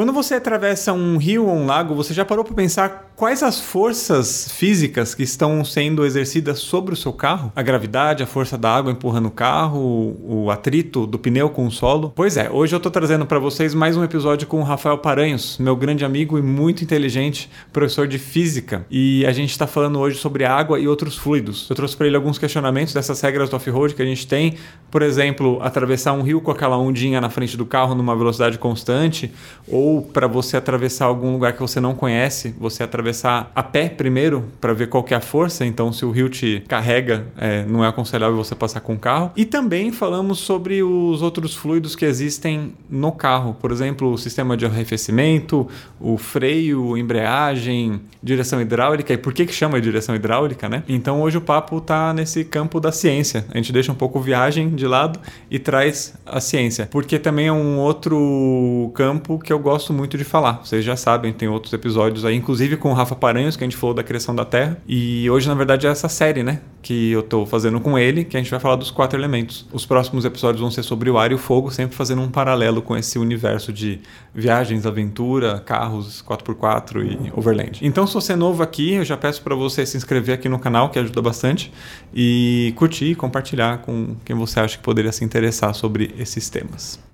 [0.00, 3.60] Quando você atravessa um rio ou um lago, você já parou para pensar quais as
[3.60, 7.52] forças físicas que estão sendo exercidas sobre o seu carro?
[7.54, 11.70] A gravidade, a força da água empurrando o carro, o atrito do pneu com o
[11.70, 12.14] solo?
[12.16, 15.58] Pois é, hoje eu estou trazendo para vocês mais um episódio com o Rafael Paranhos,
[15.58, 18.86] meu grande amigo e muito inteligente professor de física.
[18.90, 21.68] E a gente está falando hoje sobre água e outros fluidos.
[21.68, 24.54] Eu trouxe para ele alguns questionamentos dessas regras do off-road que a gente tem.
[24.90, 29.30] Por exemplo, atravessar um rio com aquela ondinha na frente do carro numa velocidade constante,
[29.68, 34.44] ou para você atravessar algum lugar que você não conhece, você atravessar a pé primeiro
[34.60, 35.64] para ver qual é a força.
[35.64, 39.32] Então, se o rio te carrega, é, não é aconselhável você passar com o carro.
[39.36, 44.56] E também falamos sobre os outros fluidos que existem no carro, por exemplo, o sistema
[44.56, 45.68] de arrefecimento,
[46.00, 50.82] o freio, embreagem, direção hidráulica e por que que chama direção hidráulica, né?
[50.88, 53.44] Então hoje o papo tá nesse campo da ciência.
[53.50, 55.18] A gente deixa um pouco viagem de lado
[55.50, 60.24] e traz a ciência, porque também é um outro campo que eu gosto muito de
[60.24, 60.60] falar.
[60.64, 63.76] Vocês já sabem, tem outros episódios aí, inclusive com o Rafa Paranhos, que a gente
[63.76, 64.76] falou da criação da Terra.
[64.86, 66.60] E hoje, na verdade, é essa série, né?
[66.82, 69.66] Que eu tô fazendo com ele, que a gente vai falar dos quatro elementos.
[69.72, 72.82] Os próximos episódios vão ser sobre o ar e o fogo, sempre fazendo um paralelo
[72.82, 74.00] com esse universo de
[74.34, 77.80] viagens, aventura, carros 4x4 e overland.
[77.82, 80.58] Então, se você é novo aqui, eu já peço para você se inscrever aqui no
[80.58, 81.72] canal, que ajuda bastante,
[82.14, 87.09] e curtir e compartilhar com quem você acha que poderia se interessar sobre esses temas.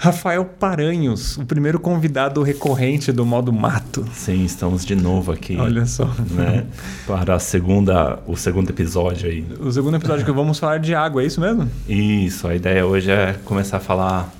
[0.00, 4.06] Rafael Paranhos, o primeiro convidado recorrente do modo mato.
[4.12, 5.56] Sim, estamos de novo aqui.
[5.56, 6.04] Olha só.
[6.30, 6.64] Né,
[7.04, 9.44] para a segunda, o segundo episódio aí.
[9.58, 11.68] O segundo episódio que vamos falar de água, é isso mesmo?
[11.88, 14.32] Isso, a ideia hoje é começar a falar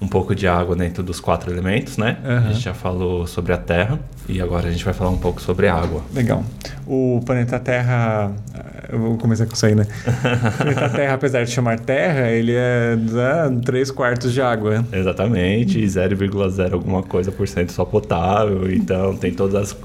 [0.00, 2.16] um pouco de água dentro dos quatro elementos, né?
[2.24, 2.36] Uhum.
[2.36, 5.38] A gente já falou sobre a Terra e agora a gente vai falar um pouco
[5.38, 6.02] sobre a água.
[6.14, 6.42] Legal.
[6.86, 8.32] O planeta Terra,
[8.88, 9.86] eu vou começar com isso aí, né?
[10.06, 12.96] o planeta Terra, apesar de chamar Terra, ele é
[13.64, 14.84] 3 quartos de água.
[14.92, 19.76] Exatamente, 0,0 alguma coisa por cento só potável, então tem todas as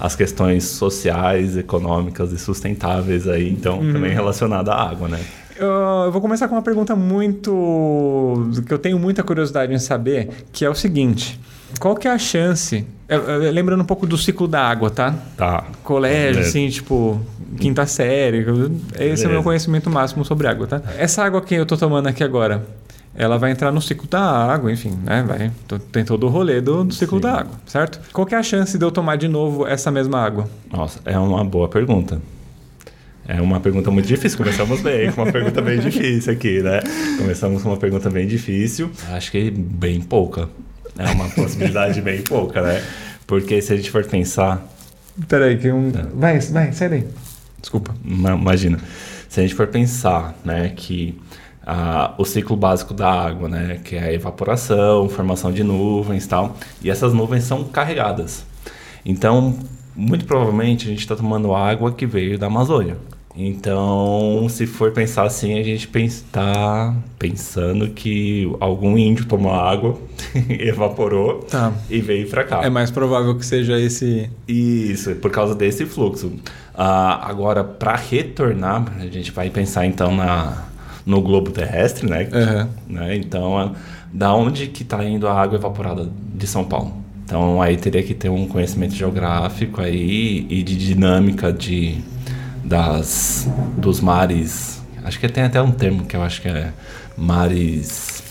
[0.00, 3.92] as questões sociais, econômicas e sustentáveis aí, então uhum.
[3.92, 5.18] também relacionada à água, né?
[5.58, 8.50] eu vou começar com uma pergunta muito.
[8.66, 11.40] que eu tenho muita curiosidade em saber, que é o seguinte.
[11.78, 12.86] Qual que é a chance?
[13.52, 15.14] lembrando um pouco do ciclo da água, tá?
[15.36, 15.64] Tá.
[15.82, 17.20] Colégio, assim, tipo,
[17.58, 18.44] quinta série.
[18.98, 20.82] Esse é o meu conhecimento máximo sobre água, tá?
[20.98, 22.66] Essa água que eu tô tomando aqui agora,
[23.14, 25.24] ela vai entrar no ciclo da água, enfim, né?
[25.26, 25.50] Vai,
[25.90, 27.22] tem todo o rolê do, do ciclo Sim.
[27.22, 28.00] da água, certo?
[28.12, 30.48] Qual que é a chance de eu tomar de novo essa mesma água?
[30.70, 32.20] Nossa, é uma boa pergunta.
[33.26, 34.38] É uma pergunta muito difícil.
[34.38, 36.80] Começamos bem com uma pergunta bem difícil aqui, né?
[37.18, 38.90] Começamos com uma pergunta bem difícil.
[39.10, 40.48] Acho que bem pouca.
[40.98, 42.84] É uma possibilidade bem pouca, né?
[43.26, 44.66] Porque se a gente for pensar.
[45.28, 45.88] Peraí, que um.
[45.90, 46.02] É.
[46.14, 47.08] Vai, vai, sai daí.
[47.60, 47.94] Desculpa.
[48.04, 48.78] Imagina.
[49.28, 51.20] Se a gente for pensar, né, que
[51.66, 56.28] ah, o ciclo básico da água, né, que é a evaporação, formação de nuvens e
[56.28, 58.44] tal, e essas nuvens são carregadas.
[59.04, 59.58] Então,
[59.94, 62.96] muito provavelmente a gente está tomando água que veio da Amazônia.
[63.40, 69.96] Então, se for pensar assim, a gente está pensando que algum índio tomou água,
[70.50, 71.72] evaporou tá.
[71.88, 72.64] e veio para cá.
[72.64, 74.28] É mais provável que seja esse.
[74.48, 76.26] Isso, por causa desse fluxo.
[76.26, 76.40] Uh,
[76.74, 80.64] agora, para retornar, a gente vai pensar então na,
[81.06, 82.28] no globo terrestre, né?
[82.32, 82.94] Uhum.
[82.96, 83.16] né?
[83.16, 83.72] Então,
[84.12, 86.92] da onde que está indo a água evaporada de São Paulo?
[87.24, 91.98] Então, aí teria que ter um conhecimento geográfico aí e de dinâmica de
[92.68, 94.82] das dos mares.
[95.04, 96.72] Acho que tem até um termo que eu acho que é
[97.16, 98.22] mares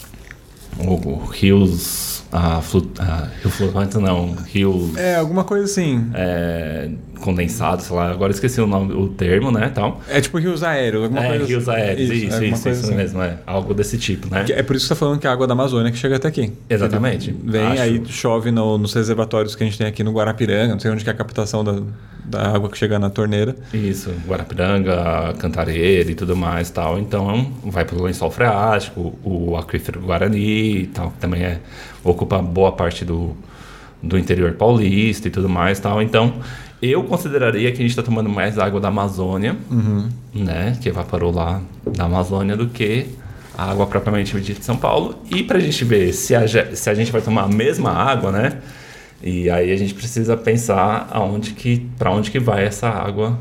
[0.80, 6.10] ou rios a, flu, a rio flutuante não, rio É, alguma coisa assim.
[6.14, 6.90] É,
[7.22, 10.02] condensado, sei lá, agora esqueci o nome, o termo, né, tal.
[10.10, 11.82] É tipo rios aéreos, alguma é, coisa rios assim.
[11.82, 12.96] aéreos, isso, isso, isso, isso assim.
[12.96, 14.46] mesmo, é, algo desse tipo, né.
[14.50, 16.18] É por isso que você tá falando que é a água da Amazônia que chega
[16.18, 16.52] até aqui.
[16.70, 17.36] Exatamente.
[17.44, 17.82] Vem, Acho.
[17.82, 21.04] aí chove no, nos reservatórios que a gente tem aqui no Guarapiranga, não sei onde
[21.04, 21.82] que é a captação da,
[22.28, 23.56] da água que chega na torneira.
[23.74, 27.00] Isso, Guarapiranga, Cantareira e tudo mais tal.
[27.00, 31.60] Então vai para o lençol freático, o aquífero Guarani e tal, que também é,
[32.04, 33.36] ocupa boa parte do,
[34.04, 36.02] do interior paulista e tudo mais tal.
[36.02, 36.34] Então
[36.82, 40.10] eu consideraria que a gente está tomando mais água da Amazônia, uhum.
[40.36, 43.08] né, que evaporou lá da Amazônia, do que
[43.58, 45.18] a água propriamente medida de São Paulo.
[45.32, 48.32] E para a gente ver se a, se a gente vai tomar a mesma água,
[48.32, 48.58] né?
[49.22, 53.40] E aí a gente precisa pensar aonde que, para onde que vai essa água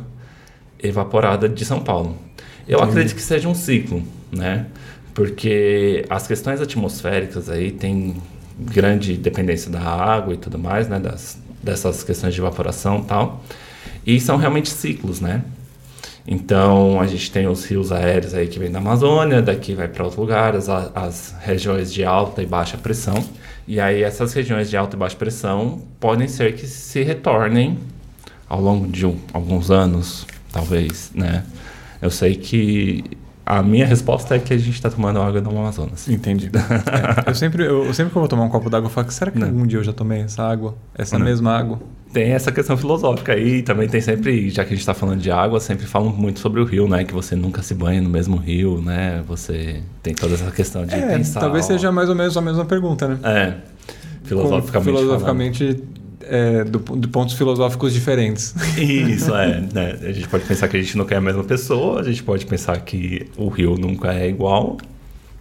[0.83, 2.17] evaporada de São Paulo.
[2.67, 2.85] Eu Sim.
[2.85, 4.03] acredito que seja um ciclo,
[4.33, 4.67] né?
[5.15, 8.17] Porque as questões atmosféricas aí tem
[8.59, 10.99] grande dependência da água e tudo mais, né?
[10.99, 13.45] Das, dessas questões de evaporação e tal.
[14.07, 15.43] E são realmente ciclos, né?
[16.27, 20.03] Então a gente tem os rios aéreos aí que vem da Amazônia, daqui vai para
[20.03, 23.25] outros lugares, as, as regiões de alta e baixa pressão.
[23.67, 27.79] E aí essas regiões de alta e baixa pressão podem ser que se retornem
[28.49, 31.45] ao longo de um, alguns anos, talvez, né?
[32.01, 33.05] Eu sei que
[33.45, 36.09] a minha resposta é que a gente está tomando água do Amazonas.
[36.09, 36.51] Entendi.
[37.27, 39.31] É, eu, sempre, eu, sempre que eu vou tomar um copo d'água, eu falo, será
[39.31, 39.49] que não.
[39.49, 40.75] algum dia eu já tomei essa água?
[40.97, 41.25] Essa não.
[41.25, 41.81] mesma água?
[42.17, 45.31] Tem essa questão filosófica aí, também tem sempre, já que a gente está falando de
[45.31, 47.05] água, sempre falam muito sobre o rio, né?
[47.05, 49.23] Que você nunca se banha no mesmo rio, né?
[49.29, 51.41] Você tem toda essa questão de é, pensar...
[51.41, 53.19] Talvez ó, seja mais ou menos a mesma pergunta, né?
[53.23, 53.55] É,
[54.25, 55.85] filosoficamente Com, Filosoficamente...
[56.23, 58.55] É, do, de pontos filosóficos diferentes.
[58.81, 59.61] Isso, é.
[59.71, 59.99] Né?
[60.03, 62.47] A gente pode pensar que a gente não quer a mesma pessoa, a gente pode
[62.47, 64.79] pensar que o rio nunca é igual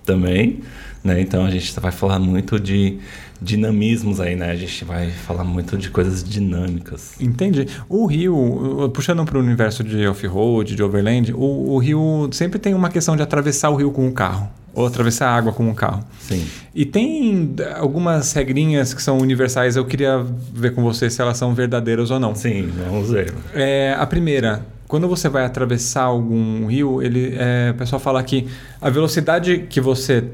[0.06, 0.60] também.
[1.02, 1.22] Né?
[1.22, 3.00] Então a gente vai falar muito de
[3.42, 4.52] dinamismos aí, né?
[4.52, 7.14] A gente vai falar muito de coisas dinâmicas.
[7.20, 7.68] Entendi.
[7.90, 12.74] O rio, puxando para o universo de off-road, de overland, o, o rio sempre tem
[12.74, 15.74] uma questão de atravessar o rio com o carro ou atravessar a água com um
[15.74, 16.04] carro.
[16.20, 16.46] Sim.
[16.76, 19.78] E tem algumas regrinhas que são universais.
[19.78, 20.24] Eu queria
[20.54, 22.36] ver com você se elas são verdadeiras ou não.
[22.36, 23.34] Sim, vamos ver.
[23.54, 28.48] É, a primeira, quando você vai atravessar algum rio, ele, é, o pessoal fala que
[28.82, 30.26] a velocidade que você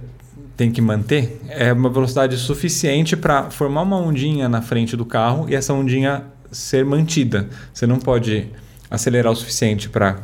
[0.62, 5.50] tem que manter é uma velocidade suficiente para formar uma ondinha na frente do carro
[5.50, 7.50] e essa ondinha ser mantida.
[7.74, 8.46] Você não pode
[8.88, 10.20] acelerar o suficiente para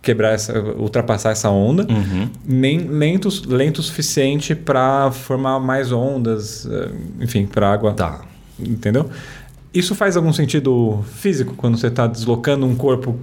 [0.00, 2.30] quebrar essa, ultrapassar essa onda, uhum.
[2.42, 6.88] nem lento, lento o suficiente para formar mais ondas, eh,
[7.20, 7.92] enfim, para água.
[7.92, 8.22] Tá.
[8.58, 9.10] Entendeu?
[9.72, 13.18] Isso faz algum sentido físico quando você está deslocando um corpo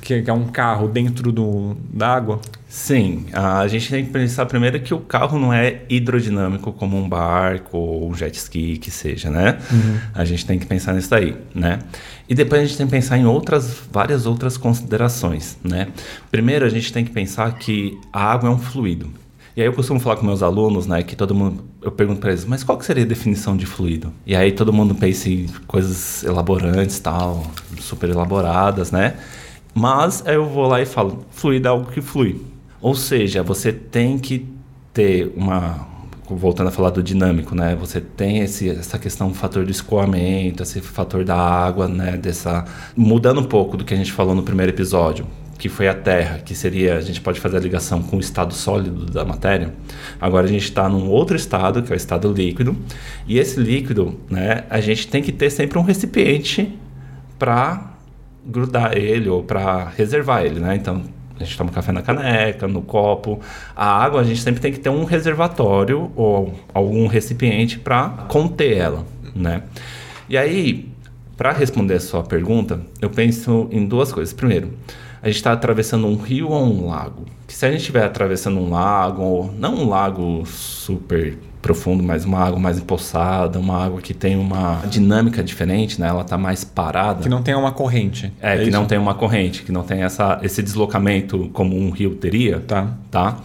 [0.00, 2.40] que é um carro dentro do, da água?
[2.66, 7.06] Sim, a gente tem que pensar primeiro que o carro não é hidrodinâmico como um
[7.06, 9.58] barco ou um jet ski que seja, né?
[9.70, 9.98] Uhum.
[10.14, 11.78] A gente tem que pensar nisso aí, né?
[12.28, 15.88] E depois a gente tem que pensar em outras, várias outras considerações, né?
[16.30, 19.10] Primeiro a gente tem que pensar que a água é um fluido.
[19.56, 22.28] E aí eu costumo falar com meus alunos, né, que todo mundo, eu pergunto para
[22.30, 24.12] eles, mas qual seria a definição de fluido?
[24.26, 27.42] E aí todo mundo pensa em coisas elaborantes, tal,
[27.80, 29.16] super elaboradas, né?
[29.74, 32.38] Mas aí eu vou lá e falo, fluido é algo que flui.
[32.82, 34.46] Ou seja, você tem que
[34.92, 35.88] ter uma
[36.28, 37.74] voltando a falar do dinâmico, né?
[37.76, 42.18] Você tem esse, essa questão do fator do escoamento, esse fator da água, né?
[42.18, 45.26] Dessa mudando um pouco do que a gente falou no primeiro episódio
[45.58, 48.54] que foi a Terra, que seria, a gente pode fazer a ligação com o estado
[48.54, 49.72] sólido da matéria.
[50.20, 52.76] Agora a gente está num outro estado, que é o estado líquido,
[53.26, 56.76] e esse líquido, né, a gente tem que ter sempre um recipiente
[57.38, 57.94] para
[58.46, 60.76] grudar ele ou para reservar ele, né?
[60.76, 61.02] Então
[61.38, 63.40] a gente toma café na caneca, no copo.
[63.74, 68.76] A água a gente sempre tem que ter um reservatório ou algum recipiente para conter
[68.76, 69.04] ela,
[69.34, 69.62] né?
[70.28, 70.88] E aí,
[71.36, 74.32] para responder a sua pergunta, eu penso em duas coisas.
[74.32, 74.72] Primeiro,
[75.26, 77.24] a gente está atravessando um rio ou um lago.
[77.48, 82.38] se a gente estiver atravessando um lago, ou não um lago super profundo, mas uma
[82.38, 86.06] água mais empoçada, uma água que tem uma dinâmica diferente, né?
[86.06, 87.24] Ela está mais parada.
[87.24, 88.32] Que não tem uma corrente.
[88.40, 88.70] É, é que isso?
[88.70, 92.60] não tem uma corrente, que não tem essa, esse deslocamento como um rio teria.
[92.60, 92.92] Tá.
[93.10, 93.38] Tá?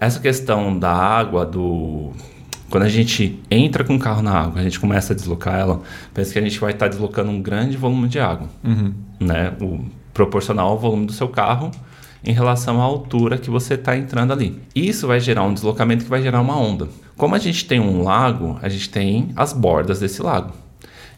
[0.00, 2.10] Essa questão da água, do
[2.68, 5.82] quando a gente entra com o carro na água, a gente começa a deslocar ela,
[6.12, 8.92] pensa que a gente vai estar tá deslocando um grande volume de água, uhum.
[9.20, 9.52] né?
[9.60, 11.70] O, proporcional ao volume do seu carro
[12.24, 14.60] em relação à altura que você está entrando ali.
[14.74, 16.88] Isso vai gerar um deslocamento que vai gerar uma onda.
[17.16, 20.52] Como a gente tem um lago, a gente tem as bordas desse lago.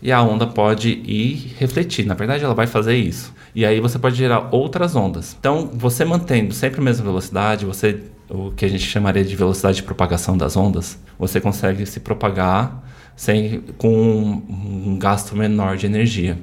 [0.02, 2.04] E a onda pode ir refletir.
[2.04, 3.32] Na verdade, ela vai fazer isso.
[3.54, 5.36] E aí você pode gerar outras ondas.
[5.38, 9.76] Então, você mantendo sempre a mesma velocidade, você o que a gente chamaria de velocidade
[9.76, 12.82] de propagação das ondas, você consegue se propagar
[13.14, 16.38] sem com um gasto menor de energia.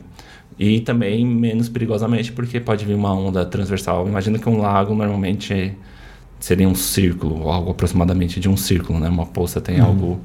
[0.60, 4.08] E também menos perigosamente, porque pode vir uma onda transversal.
[4.08, 5.76] Imagina que um lago normalmente
[6.40, 9.08] seria um círculo, algo aproximadamente de um círculo, né?
[9.08, 9.86] Uma poça tem uhum.
[9.86, 10.22] algo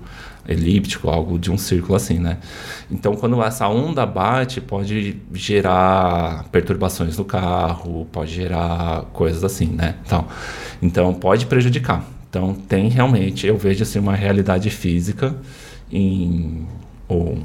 [0.48, 2.38] elíptico, algo de um círculo assim, né?
[2.90, 9.96] Então, quando essa onda bate, pode gerar perturbações no carro, pode gerar coisas assim, né?
[10.04, 10.26] Então,
[10.80, 12.04] então pode prejudicar.
[12.30, 15.36] Então, tem realmente, eu vejo assim uma realidade física
[15.90, 16.66] em
[17.08, 17.38] ou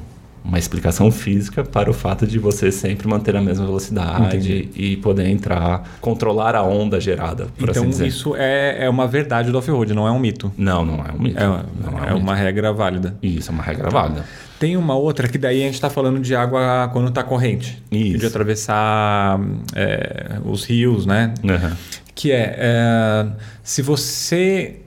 [0.43, 4.69] uma explicação física para o fato de você sempre manter a mesma velocidade Entendi.
[4.75, 8.07] e poder entrar, controlar a onda gerada, por então, assim dizer.
[8.07, 10.51] isso é, é uma verdade do off-road, não é um mito.
[10.57, 11.39] Não, não é um mito.
[11.39, 13.15] É, é, um é uma regra válida.
[13.21, 14.25] Isso, é uma regra válida.
[14.59, 17.81] Tem uma outra que daí a gente está falando de água quando está corrente.
[17.91, 18.19] Isso.
[18.19, 19.39] De atravessar
[19.75, 21.33] é, os rios, né?
[21.43, 21.75] Uhum.
[22.13, 23.27] Que é, é,
[23.63, 24.80] se você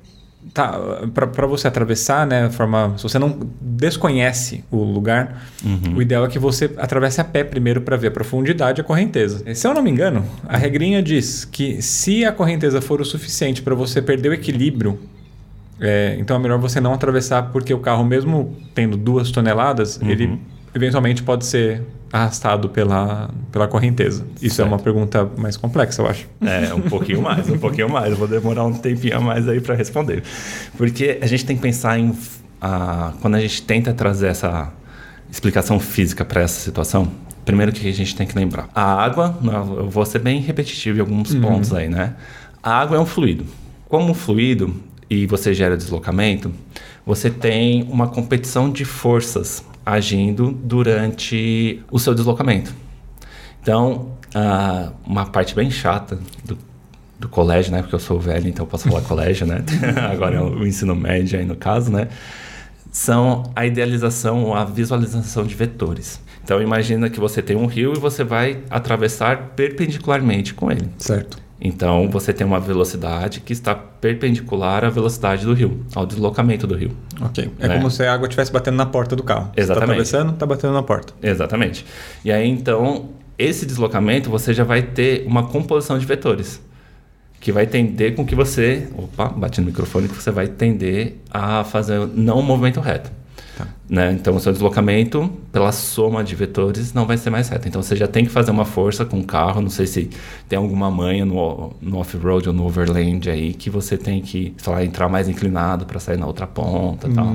[0.55, 0.81] Tá,
[1.13, 5.97] para você atravessar, né, forma, se você não desconhece o lugar, uhum.
[5.97, 8.85] o ideal é que você atravesse a pé primeiro para ver a profundidade e a
[8.85, 9.43] correnteza.
[9.53, 13.63] Se eu não me engano, a regrinha diz que se a correnteza for o suficiente
[13.63, 14.97] para você perder o equilíbrio,
[15.81, 20.09] é, então é melhor você não atravessar porque o carro, mesmo tendo duas toneladas, uhum.
[20.09, 20.41] ele
[20.73, 21.83] eventualmente pode ser
[22.15, 24.25] arrastado pela, pela correnteza?
[24.41, 24.69] Isso certo.
[24.69, 26.29] é uma pergunta mais complexa, eu acho.
[26.41, 28.13] É, um pouquinho mais, um pouquinho mais.
[28.13, 30.23] Eu vou demorar um tempinho a mais aí para responder.
[30.79, 32.11] Porque a gente tem que pensar em.
[32.11, 34.73] Uh, quando a gente tenta trazer essa
[35.29, 37.11] explicação física para essa situação,
[37.45, 39.37] primeiro que a gente tem que lembrar: a água,
[39.77, 41.41] eu vou ser bem repetitivo em alguns uhum.
[41.41, 42.15] pontos aí, né?
[42.63, 43.45] A água é um fluido.
[43.89, 44.75] Como um fluido
[45.11, 46.53] e você gera deslocamento,
[47.05, 52.75] você tem uma competição de forças agindo durante o seu deslocamento.
[53.61, 56.59] Então, uh, uma parte bem chata do,
[57.19, 57.81] do colégio, né?
[57.83, 59.65] Porque eu sou velho, então posso falar colégio, né?
[60.11, 62.09] Agora é o ensino médio aí no caso, né?
[62.91, 66.21] São a idealização a visualização de vetores.
[66.43, 70.89] Então, imagina que você tem um rio e você vai atravessar perpendicularmente com ele.
[70.99, 71.44] Certo.
[71.65, 76.75] Então você tem uma velocidade que está perpendicular à velocidade do rio, ao deslocamento do
[76.75, 76.91] rio.
[77.23, 77.51] Ok.
[77.59, 77.77] É né?
[77.77, 79.51] como se a água estivesse batendo na porta do carro.
[79.57, 79.57] Exatamente.
[79.57, 81.15] Você está atravessando, está batendo na porta.
[81.23, 81.87] Exatamente.
[82.23, 86.61] E aí então, esse deslocamento você já vai ter uma composição de vetores
[87.41, 91.65] que vai tender com que você, opa, bate no microfone, que você vai tender a
[91.65, 93.11] fazer não um movimento reto.
[93.57, 93.67] Tá.
[93.89, 94.13] Né?
[94.13, 97.69] Então, o seu deslocamento, pela soma de vetores, não vai ser mais reto.
[97.69, 99.61] Então, você já tem que fazer uma força com o carro.
[99.61, 100.11] Não sei se
[100.49, 104.73] tem alguma manha no, no off-road ou no overland aí que você tem que, sei
[104.73, 107.15] lá, entrar mais inclinado para sair na outra ponta hum.
[107.15, 107.35] tal.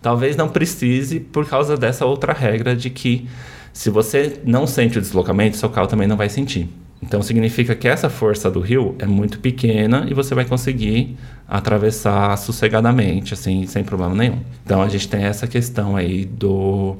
[0.00, 3.28] Talvez não precise por causa dessa outra regra de que
[3.72, 6.68] se você não sente o deslocamento, seu carro também não vai sentir.
[7.02, 11.16] Então significa que essa força do rio é muito pequena e você vai conseguir
[11.48, 14.38] atravessar sossegadamente, assim, sem problema nenhum.
[14.64, 16.96] Então a gente tem essa questão aí do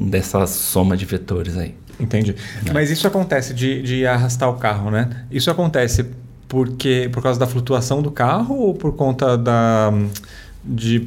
[0.00, 1.74] dessa soma de vetores aí.
[2.00, 2.34] Entendi.
[2.64, 2.72] Né?
[2.72, 5.24] Mas isso acontece de, de arrastar o carro, né?
[5.30, 6.06] Isso acontece
[6.48, 9.92] porque por causa da flutuação do carro ou por conta da
[10.64, 11.06] de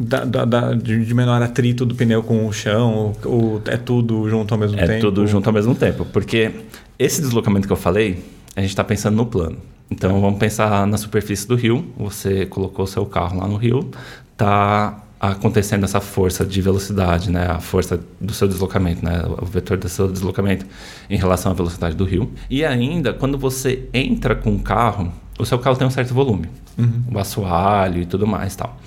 [0.00, 3.14] da, da, da, de menor atrito do pneu com o chão?
[3.24, 4.92] Ou, ou é tudo junto ao mesmo é tempo?
[4.92, 6.04] É tudo junto ao mesmo tempo.
[6.04, 6.52] Porque
[6.98, 8.22] esse deslocamento que eu falei,
[8.56, 9.58] a gente está pensando no plano.
[9.90, 11.86] Então vamos pensar na superfície do rio.
[11.96, 13.90] Você colocou seu carro lá no rio,
[14.32, 17.46] está acontecendo essa força de velocidade, né?
[17.46, 19.22] A força do seu deslocamento, né?
[19.40, 20.66] O vetor do seu deslocamento
[21.08, 22.30] em relação à velocidade do rio.
[22.48, 26.48] E ainda, quando você entra com o carro, o seu carro tem um certo volume,
[26.76, 27.04] uhum.
[27.12, 28.78] o assoalho e tudo mais, tal.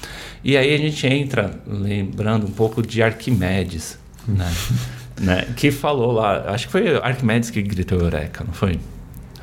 [0.43, 4.51] E aí a gente entra lembrando um pouco de Arquimedes, né?
[5.19, 5.47] né?
[5.55, 8.79] Que falou lá, acho que foi Arquimedes que gritou Eureka, não foi?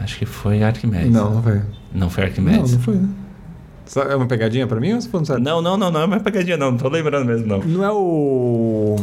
[0.00, 1.10] Acho que foi Arquimedes.
[1.10, 1.60] Não, não foi.
[1.92, 2.72] Não foi Arquimedes?
[2.72, 3.08] Não, não foi, né?
[4.10, 5.42] É uma pegadinha pra mim ou você falando sério?
[5.42, 6.72] Não, não, não, não é uma pegadinha, não.
[6.72, 7.58] Não tô lembrando mesmo, não.
[7.60, 8.96] Não é o.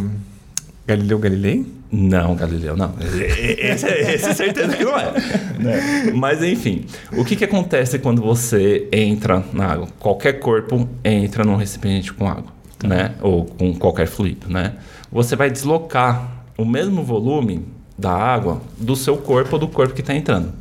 [0.88, 1.66] Galileu Galilei?
[1.92, 2.94] Não, Galileu, não.
[3.02, 5.12] Esse, esse é certeza que não é.
[5.58, 6.12] Né?
[6.14, 9.88] Mas enfim, o que, que acontece quando você entra na água?
[10.00, 12.88] Qualquer corpo entra num recipiente com água, tá.
[12.88, 13.16] né?
[13.22, 14.74] Ou com qualquer fluido, né?
[15.12, 17.66] Você vai deslocar o mesmo volume
[17.98, 20.54] da água do seu corpo ou do corpo que está entrando.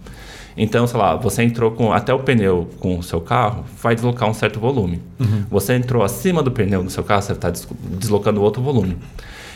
[0.56, 4.28] Então, sei lá, você entrou com até o pneu com o seu carro, vai deslocar
[4.28, 5.02] um certo volume.
[5.18, 5.44] Uhum.
[5.50, 8.96] Você entrou acima do pneu do seu carro, você está deslocando outro volume.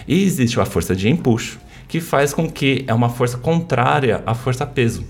[0.08, 4.34] E existe uma força de empuxo que faz com que é uma força contrária à
[4.34, 5.04] força peso.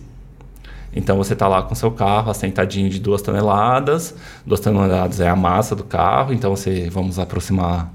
[0.95, 5.37] Então você está lá com seu carro assentadinho de duas toneladas, duas toneladas é a
[5.37, 7.93] massa do carro, então você vamos aproximar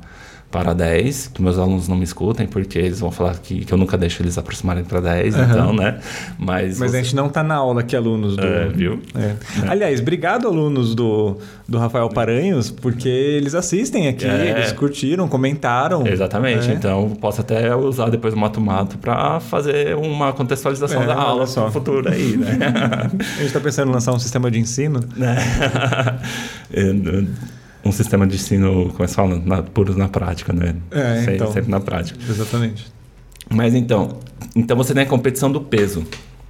[0.53, 3.77] para 10, que meus alunos não me escutem, porque eles vão falar que, que eu
[3.77, 5.43] nunca deixo eles aproximarem para 10, uhum.
[5.43, 5.99] então, né?
[6.37, 6.97] Mas, Mas você...
[6.97, 8.45] a gente não está na aula aqui, alunos do...
[8.45, 9.01] É, viu?
[9.15, 9.33] É.
[9.65, 9.67] É.
[9.67, 14.51] Aliás, obrigado, alunos do, do Rafael Paranhos, porque eles assistem aqui, é.
[14.51, 16.05] eles curtiram, comentaram.
[16.05, 16.73] Exatamente, é.
[16.75, 21.45] então posso até usar depois o Mato Mato para fazer uma contextualização é, da aula
[21.47, 22.59] no futuro aí, né?
[23.01, 24.99] a gente está pensando em lançar um sistema de ensino.
[26.75, 26.91] É
[27.85, 30.75] um sistema de ensino, como é se fala, na, puro na prática, né?
[30.91, 32.19] É, sempre, então, sempre na prática.
[32.27, 32.91] Exatamente.
[33.49, 34.19] Mas então,
[34.55, 36.05] então você tem a competição do peso,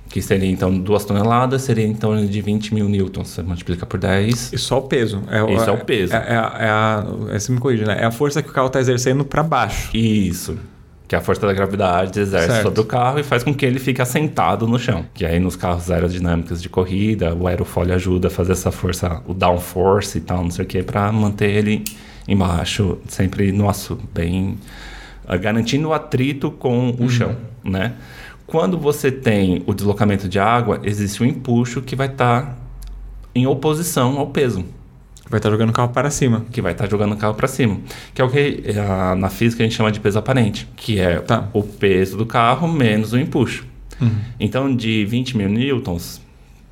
[0.09, 3.29] que seria então 2 toneladas, seria então de 20 mil newtons.
[3.29, 4.53] Você multiplica por 10.
[4.53, 5.23] E só o peso.
[5.27, 6.13] É, Isso é, é o peso.
[6.13, 7.97] É, é, é a, é, você me corrige, né?
[7.99, 9.89] É a força que o carro está exercendo para baixo.
[9.95, 10.57] Isso
[11.07, 12.63] que a força da gravidade exerce certo.
[12.63, 15.05] sobre o carro e faz com que ele fique assentado no chão.
[15.13, 19.33] Que aí nos carros aerodinâmicos de corrida, o aerofólio ajuda a fazer essa força, o
[19.33, 21.83] downforce e tal, não sei o que, para manter ele
[22.27, 24.57] embaixo, sempre no aço, bem
[25.25, 27.09] uh, garantindo o atrito com o uhum.
[27.09, 27.93] chão, né?
[28.47, 32.55] Quando você tem o deslocamento de água, existe um empuxo que vai estar tá
[33.33, 34.63] em oposição ao peso.
[35.29, 36.45] Vai estar jogando o carro para cima.
[36.51, 37.77] que vai estar jogando o carro para cima.
[38.13, 41.19] Que é o que é, na física a gente chama de peso aparente, que é
[41.19, 41.47] Tá.
[41.53, 43.65] o peso do carro menos o empuxo.
[44.39, 46.21] Então, de 20 mil newtons,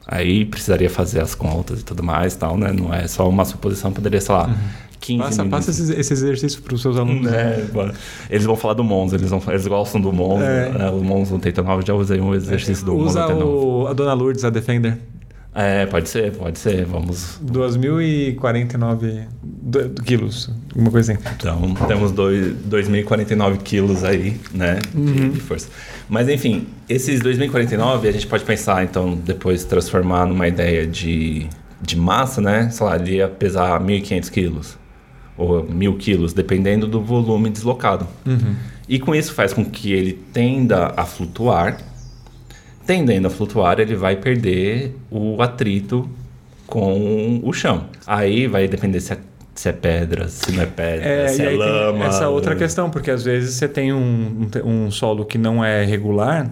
[0.06, 2.74] aí precisaria fazer as contas e tudo mais, tal, né?
[2.74, 4.54] Não é só uma suposição, poderia, sei lá,
[5.00, 7.32] 15 Passa, mil passa esse, esse exercício para os seus alunos.
[7.32, 7.66] É,
[8.30, 10.44] eles vão falar do Monza, eles, vão, eles gostam do Monza.
[10.46, 10.76] É.
[10.78, 10.90] É.
[10.90, 13.50] o Monza 89, já usei um exercício do Monza Usa 89.
[13.56, 14.98] o, a Dona Lourdes, a Defender.
[15.54, 16.86] É, pode ser, pode ser.
[16.86, 17.40] Vamos.
[17.44, 21.22] 2.049 do- do quilos, alguma coisa assim.
[21.36, 24.80] Então, temos dois- 2.049 quilos aí, né?
[24.94, 25.68] de- De, força.
[26.10, 31.48] Mas, enfim, esses 2.049 a gente pode pensar, então, depois transformar numa ideia de,
[31.82, 32.70] de massa, né?
[32.70, 34.78] Sei lá, ele ia pesar 1.500 quilos
[35.38, 38.08] ou 1.000 quilos, dependendo do volume deslocado.
[38.88, 41.78] E com isso faz com que ele tenda a flutuar.
[42.86, 46.10] Tendendo a flutuar, ele vai perder o atrito
[46.68, 47.86] com o chão.
[48.08, 49.18] Aí vai depender se é,
[49.54, 52.06] se é pedra, se não é pedra, É, se é lama.
[52.06, 55.84] essa outra questão, porque às vezes você tem um, um um solo que não é
[55.86, 56.50] regular,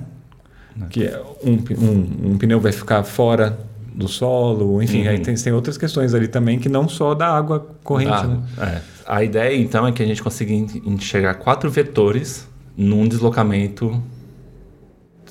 [0.89, 3.57] que é um, um, um pneu vai ficar fora
[3.93, 5.09] do solo, enfim, Uhum.
[5.09, 8.27] aí tem, tem outras questões ali também que não só da água corrente.
[8.27, 8.39] Né?
[8.59, 8.81] é.
[9.05, 14.01] A ideia, então, é que a gente consiga en- enxergar quatro vetores num deslocamento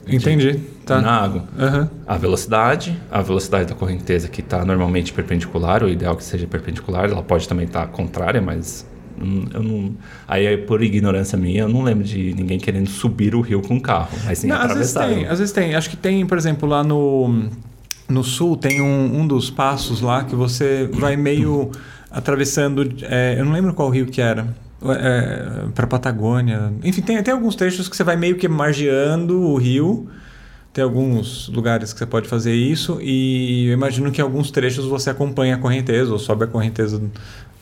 [0.09, 0.61] Entendi.
[0.85, 1.01] Tá.
[1.03, 1.45] na água.
[1.59, 1.91] Aham.
[2.07, 7.11] A velocidade, a velocidade da correnteza que está normalmente perpendicular, o ideal que seja perpendicular,
[7.11, 8.87] ela pode também estar contrária, mas
[9.21, 9.95] hum, eu não.
[10.27, 13.75] Aí, é por ignorância minha, eu não lembro de ninguém querendo subir o rio com
[13.75, 15.75] um carro, mas sim Não, às vezes tem, às vezes tem.
[15.75, 17.51] Acho que tem, por exemplo, lá no,
[18.09, 21.71] no sul tem um, um dos passos lá que você vai meio
[22.11, 22.89] atravessando.
[23.03, 24.47] é, eu não lembro qual rio que era.
[24.83, 26.73] É, para Patagônia.
[26.85, 30.09] Enfim, tem até alguns trechos que você vai meio que margeando o rio.
[30.73, 32.99] Tem alguns lugares que você pode fazer isso.
[33.01, 37.03] E eu imagino que em alguns trechos você acompanha a correnteza ou sobe a correnteza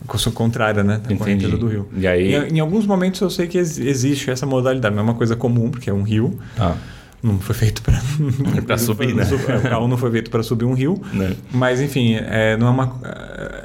[0.07, 0.95] co- contrária, né?
[0.95, 1.19] A Entendi.
[1.19, 1.89] correnteza do rio.
[1.97, 4.95] E aí- em, em alguns momentos eu sei que ex- existe essa modalidade.
[4.95, 6.39] Não é uma coisa comum, porque é um rio.
[6.59, 6.75] Ah,
[7.23, 7.99] Não foi feito para
[8.67, 9.25] Pra subir, né?
[9.25, 11.01] O carro não foi feito para subir um rio.
[11.15, 11.35] né?
[11.51, 13.01] Mas, enfim, é, não é, uma,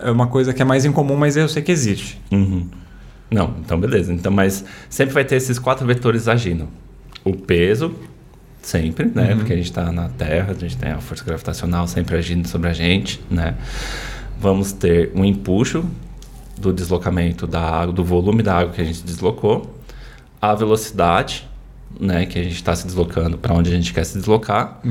[0.03, 2.21] é uma coisa que é mais incomum, mas eu sei que existe.
[2.31, 2.65] Uhum.
[3.31, 4.13] Não, então beleza.
[4.13, 6.67] Então, mas sempre vai ter esses quatro vetores agindo.
[7.23, 7.95] O peso,
[8.61, 9.35] sempre, né?
[9.35, 12.69] Porque a gente está na Terra, a gente tem a força gravitacional sempre agindo sobre
[12.69, 13.55] a gente, né?
[14.39, 15.85] Vamos ter um empuxo
[16.59, 19.79] do deslocamento da água, do volume da água que a gente deslocou,
[20.41, 21.47] a velocidade,
[21.99, 22.25] né?
[22.25, 24.81] Que a gente está se deslocando para onde a gente quer se deslocar,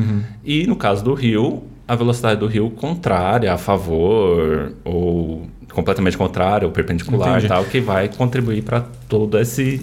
[0.44, 5.48] e no caso do rio, a velocidade do rio contrária, a favor ou
[5.80, 7.46] completamente contrária ou perpendicular, Entendi.
[7.46, 9.80] e tal, que vai contribuir para todo esse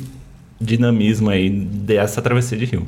[0.59, 2.87] dinamismo aí dessa travessia de rio.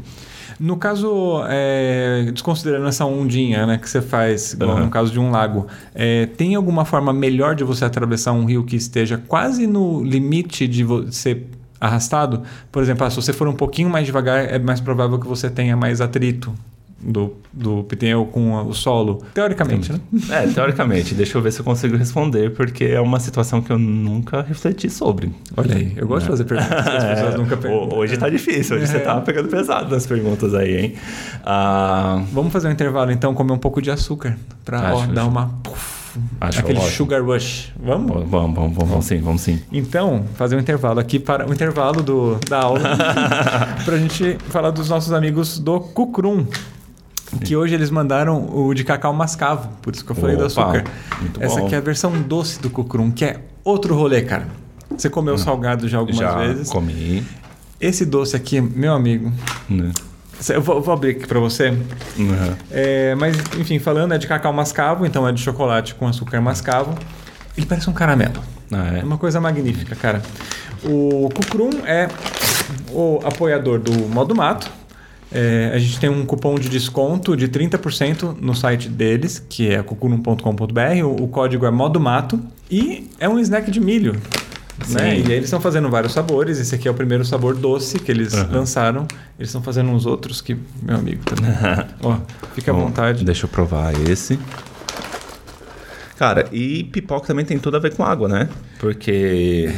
[0.60, 4.82] No caso, é, desconsiderando essa ondinha né, que você faz, Aham.
[4.86, 8.63] no caso de um lago, é, tem alguma forma melhor de você atravessar um rio
[8.65, 11.48] que esteja quase no limite de vo- ser
[11.80, 12.43] arrastado?
[12.72, 15.50] Por exemplo, ah, se você for um pouquinho mais devagar, é mais provável que você
[15.50, 16.54] tenha mais atrito
[17.01, 19.23] do, do pneu com o solo.
[19.33, 19.99] Teoricamente, né?
[20.29, 23.79] É, teoricamente, deixa eu ver se eu consigo responder, porque é uma situação que eu
[23.79, 25.31] nunca refleti sobre.
[25.55, 27.97] Olha aí, eu gosto de fazer perguntas que as pessoas É, nunca ho- perguntam.
[27.97, 28.99] Hoje tá difícil, hoje você É.
[29.01, 30.93] tá pegando pesado nas perguntas aí, hein?
[31.45, 35.51] Ah, Vamos fazer um intervalo então, comer um pouco de açúcar para Acho, dar uma
[36.41, 36.93] Acho aquele ótimo.
[36.95, 37.71] sugar rush.
[37.81, 38.12] Vamos?
[38.12, 39.62] vamos, vamos, vamos, vamos sim, vamos sim.
[39.71, 42.79] Então, fazer um intervalo aqui para o intervalo do, da aula
[43.85, 46.45] para a gente falar dos nossos amigos do Cucrum.
[47.46, 50.62] Que hoje eles mandaram o de cacau mascavo, por isso que eu falei do Opa,
[50.63, 50.84] açúcar.
[51.22, 51.65] muito Essa bom.
[51.65, 54.48] aqui é a versão doce do Cucrum, que é outro rolê, cara.
[54.98, 56.24] Você comeu salgado já algumas Hum.
[56.24, 56.70] Já vezes.
[56.70, 57.24] comi,
[57.80, 59.32] Esse doce aqui, meu amigo,
[59.70, 59.92] né?
[60.50, 61.70] eu vou, vou abrir aqui para você.
[62.18, 62.56] Uhum.
[62.72, 66.94] É, mas, enfim, falando, é de cacau mascavo, então é de chocolate com açúcar mascavo.
[67.56, 68.42] Ele parece um caramelo.
[68.72, 69.04] Ah, É é.
[69.04, 70.22] uma coisa magnífica, cara.
[70.84, 72.08] O Cucrum é
[72.92, 74.70] o apoiador do Modo Mato.
[75.32, 79.82] É, a gente tem um cupom de desconto de 30% no site deles, que é
[79.84, 81.04] cucurum.com.br.
[81.04, 82.39] O, o código é Modo Mato.
[82.70, 84.15] E é um snack de milho.
[84.88, 85.20] Né?
[85.20, 86.58] E aí eles estão fazendo vários sabores.
[86.60, 88.58] Esse aqui é o primeiro sabor doce que eles Aham.
[88.58, 89.08] lançaram.
[89.38, 91.52] Eles estão fazendo uns outros que, meu amigo, também.
[92.02, 92.18] Ó,
[92.56, 93.24] fica à Bom, vontade.
[93.26, 94.39] Deixa eu provar esse.
[96.18, 98.50] Cara, e pipoca também tem tudo a ver com água, né?
[98.78, 99.70] Porque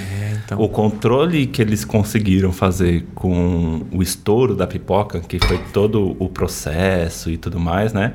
[0.53, 0.63] então.
[0.63, 6.27] o controle que eles conseguiram fazer com o estouro da pipoca, que foi todo o
[6.27, 8.13] processo e tudo mais, né?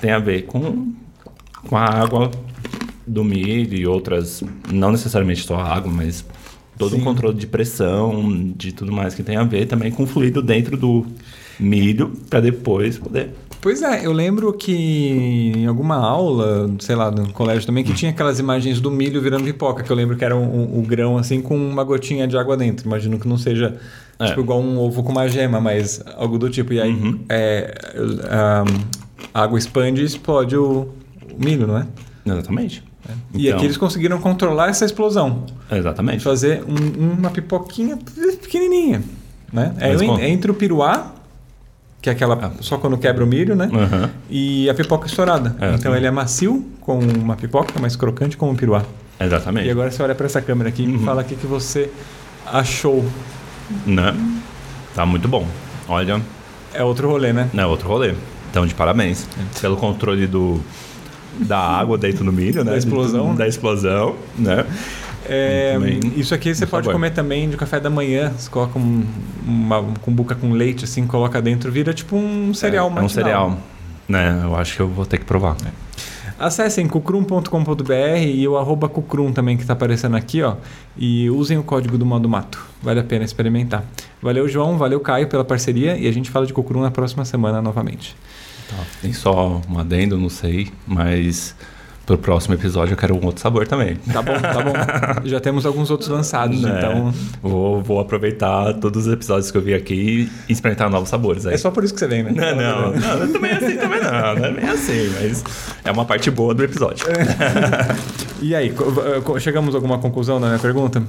[0.00, 0.92] Tem a ver com,
[1.68, 2.30] com a água
[3.06, 6.24] do milho e outras, não necessariamente só a água, mas
[6.76, 7.00] todo Sim.
[7.00, 10.42] o controle de pressão, de tudo mais que tem a ver também com o fluido
[10.42, 11.06] dentro do
[11.58, 17.32] milho, para depois poder Pois é, eu lembro que em alguma aula, sei lá, no
[17.32, 20.36] colégio também, que tinha aquelas imagens do milho virando pipoca, que eu lembro que era
[20.36, 22.86] o um, um, grão assim com uma gotinha de água dentro.
[22.86, 23.76] Imagino que não seja
[24.18, 24.26] é.
[24.26, 26.72] tipo igual um ovo com uma gema, mas algo do tipo.
[26.72, 27.20] E aí uhum.
[27.28, 27.74] é,
[29.34, 30.88] a água expande e explode o,
[31.32, 31.86] o milho, não é?
[32.24, 32.84] Exatamente.
[33.08, 33.12] É.
[33.34, 33.56] E então...
[33.56, 35.44] aqui eles conseguiram controlar essa explosão.
[35.70, 36.22] Exatamente.
[36.22, 37.98] Fazer um, uma pipoquinha
[38.42, 39.02] pequenininha.
[39.52, 39.74] Né?
[39.80, 41.14] É, é entre o piruá
[42.06, 42.50] que é aquela ah.
[42.60, 43.68] só quando quebra o milho, né?
[43.72, 44.08] Uhum.
[44.30, 45.56] E a pipoca estourada.
[45.60, 45.98] É, então sim.
[45.98, 48.84] ele é macio, com uma pipoca, mais crocante como um piruá.
[49.18, 49.66] Exatamente.
[49.66, 50.98] E agora você olha para essa câmera aqui e uhum.
[50.98, 51.90] me fala o que, que você
[52.46, 53.04] achou.
[53.84, 54.14] Né?
[54.94, 55.44] Tá muito bom.
[55.88, 56.22] Olha.
[56.72, 57.50] É outro rolê, né?
[57.56, 58.14] É outro rolê.
[58.50, 59.26] Então, de parabéns.
[59.36, 59.60] É.
[59.60, 60.60] Pelo controle do,
[61.40, 62.70] da água dentro do milho, né?
[62.70, 63.34] Da explosão.
[63.34, 64.64] Da explosão, né?
[65.28, 65.76] É,
[66.16, 66.94] isso aqui você pode sabor.
[66.94, 68.32] comer também de café da manhã.
[68.36, 69.04] Você coloca um,
[69.46, 73.58] uma cumbuca com leite, assim, coloca dentro, vira tipo um cereal é, É um cereal.
[74.08, 74.40] Né?
[74.42, 75.56] Eu acho que eu vou ter que provar.
[75.66, 75.86] É.
[76.38, 80.56] Acessem cucrum.com.br e o arroba cucrum também que está aparecendo aqui, ó.
[80.96, 82.62] E usem o código do modo mato.
[82.82, 83.82] Vale a pena experimentar.
[84.20, 84.76] Valeu, João.
[84.76, 85.96] Valeu, Caio, pela parceria.
[85.96, 88.14] E a gente fala de cucrum na próxima semana novamente.
[88.68, 88.76] Tá.
[89.00, 91.54] Tem só um adendo, não sei, mas
[92.06, 93.96] pro próximo episódio eu quero um outro sabor também.
[93.96, 94.72] Tá bom, tá bom.
[95.28, 97.12] Já temos alguns outros lançados, é, então.
[97.42, 101.44] Vou, vou aproveitar todos os episódios que eu vi aqui e experimentar novos sabores.
[101.46, 101.54] Aí.
[101.54, 102.30] É só por isso que você vem, né?
[102.30, 105.44] Não, não, não, também é assim, também não, não é bem assim, mas
[105.84, 107.04] é uma parte boa do episódio.
[108.40, 108.72] e aí,
[109.40, 111.02] chegamos a alguma conclusão na minha pergunta?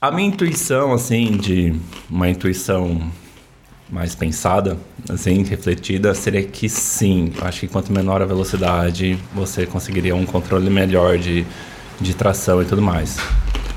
[0.00, 1.74] A minha intuição, assim, de
[2.08, 3.00] uma intuição
[3.90, 4.76] mais pensada,
[5.08, 7.32] assim, refletida, seria que sim.
[7.40, 11.46] Acho que quanto menor a velocidade, você conseguiria um controle melhor de,
[12.00, 13.16] de tração e tudo mais.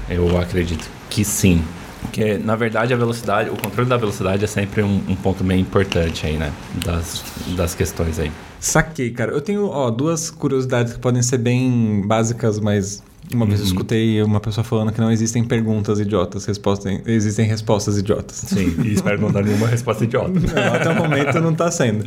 [0.10, 1.64] Eu acredito que sim.
[2.02, 5.62] Porque, na verdade, a velocidade, o controle da velocidade é sempre um, um ponto bem
[5.62, 6.52] importante aí, né?
[6.84, 7.24] Das,
[7.56, 8.32] das questões aí.
[8.60, 9.32] Saquei, cara.
[9.32, 13.02] Eu tenho ó, duas curiosidades que podem ser bem básicas, mas
[13.36, 13.72] uma vez eu uhum.
[13.72, 18.38] escutei uma pessoa falando que não existem perguntas idiotas, respostas, existem respostas idiotas.
[18.38, 20.40] Sim, e espero não dar nenhuma resposta idiota.
[20.40, 22.04] Não, até o momento não está sendo.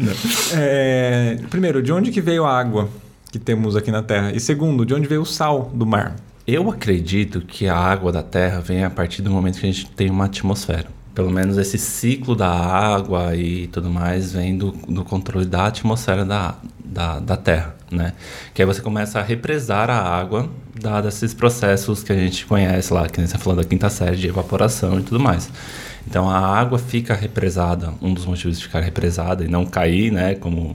[0.54, 2.88] É, primeiro, de onde que veio a água
[3.30, 4.32] que temos aqui na Terra?
[4.32, 6.16] E segundo, de onde veio o sal do mar?
[6.46, 9.90] Eu acredito que a água da Terra vem a partir do momento que a gente
[9.90, 10.86] tem uma atmosfera.
[11.14, 16.24] Pelo menos esse ciclo da água e tudo mais vem do, do controle da atmosfera
[16.24, 16.56] da,
[16.94, 18.12] da, da Terra, né?
[18.54, 20.48] Que aí você começa a represar a água,
[20.80, 24.16] dados esses processos que a gente conhece lá, que nem você falou da quinta série
[24.16, 25.50] de evaporação e tudo mais.
[26.06, 30.36] Então a água fica represada, um dos motivos de ficar represada e não cair, né?
[30.36, 30.72] Como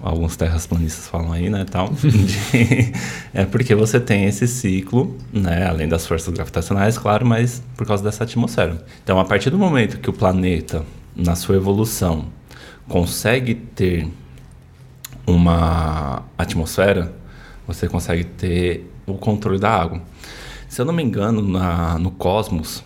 [0.00, 2.08] alguns terraplanistas falam aí, né, tal, de,
[3.32, 8.02] é porque você tem esse ciclo, né, além das forças gravitacionais, claro, mas por causa
[8.02, 8.84] dessa atmosfera.
[9.04, 10.84] Então, a partir do momento que o planeta,
[11.14, 12.24] na sua evolução,
[12.88, 14.08] consegue ter
[15.26, 17.12] uma atmosfera,
[17.66, 20.00] você consegue ter o controle da água.
[20.68, 22.82] Se eu não me engano, na, no Cosmos,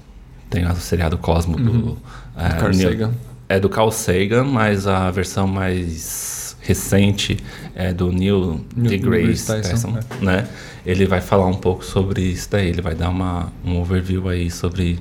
[0.51, 1.81] tem o seriado Cosmos uhum.
[1.81, 1.99] do...
[2.37, 3.13] É, Carl Sagan.
[3.49, 7.39] É do Carl Sagan, mas a versão mais recente
[7.75, 10.25] é do Neil, deGrasse Tyson, Tyson é.
[10.25, 10.49] né?
[10.85, 14.51] Ele vai falar um pouco sobre isso daí, ele vai dar uma, um overview aí
[14.51, 14.99] sobre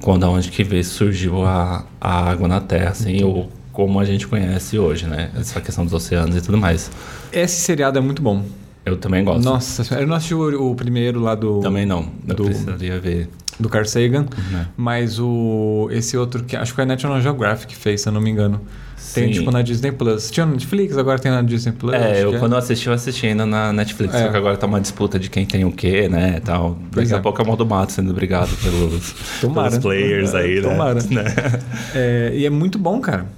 [0.00, 4.26] quando, aonde que veio, surgiu a, a água na Terra, assim, ou como a gente
[4.26, 5.30] conhece hoje, né?
[5.38, 6.90] Essa questão dos oceanos e tudo mais.
[7.32, 8.42] Esse seriado é muito bom.
[8.84, 9.44] Eu também gosto.
[9.44, 11.60] Nossa, eu não assisti o, o primeiro lá do.
[11.60, 12.10] Também não.
[12.26, 13.28] Eu do, precisaria ver.
[13.60, 14.22] Do Carl Sagan.
[14.22, 14.64] Uhum.
[14.76, 15.88] Mas o.
[15.92, 16.56] Esse outro que.
[16.56, 18.60] Acho que a National Geographic que fez, se eu não me engano.
[18.96, 19.20] Sim.
[19.20, 20.28] Tem tipo na Disney Plus.
[20.28, 21.94] Tinha no Netflix, agora tem na Disney Plus.
[21.94, 22.38] É, eu, é.
[22.40, 24.12] quando eu assisti, eu assisti ainda na Netflix.
[24.12, 24.24] É.
[24.24, 26.40] Só que agora tá uma disputa de quem tem o quê, né?
[26.40, 26.76] Tal.
[26.90, 30.62] Daqui a pouco é o modo mato sendo obrigado pelos, pelos players aí, né?
[30.62, 30.94] Tomara.
[30.94, 31.24] né?
[31.94, 33.37] É, e é muito bom, cara.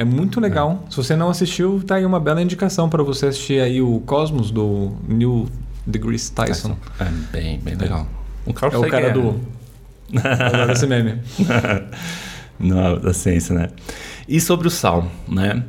[0.00, 0.82] É muito legal.
[0.86, 0.90] É.
[0.90, 4.50] Se você não assistiu, tá aí uma bela indicação para você assistir aí o Cosmos
[4.50, 5.46] do Neil
[5.86, 6.74] deGrasse Tyson.
[6.98, 8.08] É bem, bem legal.
[8.46, 9.10] O Carl é o cara é.
[9.10, 9.38] do...
[10.24, 11.20] Adoro esse meme.
[12.58, 13.68] Não, da ciência, né?
[14.26, 15.62] E sobre o sal, né?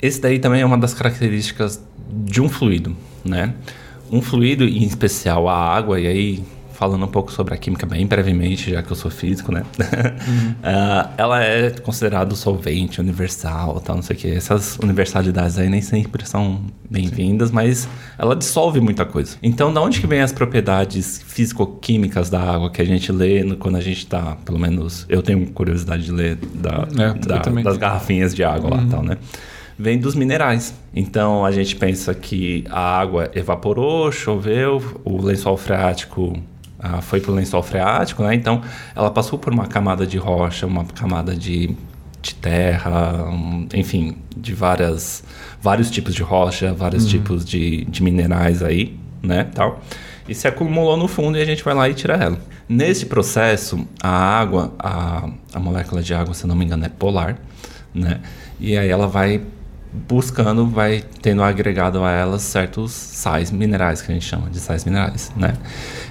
[0.00, 3.52] Esse daí também é uma das características de um fluido, né?
[4.12, 6.44] Um fluido, em especial a água, e aí
[6.82, 9.62] falando um pouco sobre a química bem brevemente, já que eu sou físico, né?
[9.78, 10.50] Uhum.
[10.66, 14.28] uh, ela é considerada solvente universal, tal, não sei o que.
[14.28, 19.36] Essas universalidades aí nem sempre são bem-vindas, mas ela dissolve muita coisa.
[19.40, 23.56] Então, da onde que vem as propriedades físico-químicas da água que a gente lê no,
[23.56, 27.76] quando a gente tá, pelo menos, eu tenho curiosidade de ler da, é, da das
[27.76, 28.76] garrafinhas de água uhum.
[28.76, 29.18] lá, tal, né?
[29.78, 30.74] vem dos minerais.
[30.92, 36.36] Então a gente pensa que a água evaporou, choveu, o lençol freático
[36.82, 38.34] ah, foi para o lençol freático, né?
[38.34, 38.62] Então
[38.94, 41.76] ela passou por uma camada de rocha, uma camada de
[42.22, 45.24] de terra, um, enfim, de várias,
[45.60, 47.10] vários tipos de rocha, vários uhum.
[47.10, 49.82] tipos de, de minerais aí, né, tal.
[50.28, 52.38] E se acumulou no fundo e a gente vai lá e tira ela.
[52.68, 57.38] Nesse processo, a água, a, a molécula de água, se não me engano, é polar,
[57.92, 58.20] né?
[58.60, 59.42] E aí ela vai
[59.92, 64.84] buscando, vai tendo agregado a elas certos sais minerais, que a gente chama de sais
[64.84, 65.54] minerais, né?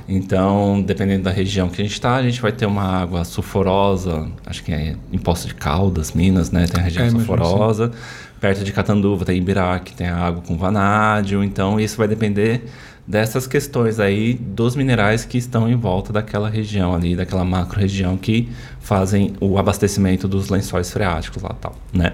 [0.07, 4.27] Então, dependendo da região que a gente está, a gente vai ter uma água sulfurosa,
[4.45, 6.67] acho que é em Poço de Caldas, Minas, né?
[6.67, 7.91] Tem a região é, sulfurosa.
[8.39, 11.43] Perto de Catanduva tem Ibirá, que tem a água com vanádio.
[11.43, 12.65] Então, isso vai depender
[13.05, 18.15] dessas questões aí dos minerais que estão em volta daquela região ali, daquela macro região
[18.15, 22.13] que fazem o abastecimento dos lençóis freáticos lá tal, né?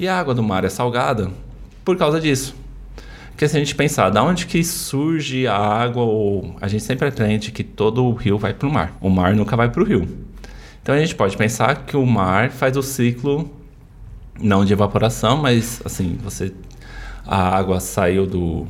[0.00, 1.30] E a água do mar é salgada
[1.84, 2.56] por causa disso.
[3.32, 7.06] Porque se a gente pensar, da onde que surge a água, ou a gente sempre
[7.06, 8.96] aprende que todo o rio vai para o mar.
[8.98, 10.08] O mar nunca vai para o rio.
[10.82, 13.50] Então a gente pode pensar que o mar faz o ciclo
[14.40, 16.50] não de evaporação, mas assim, você
[17.26, 18.66] a água saiu do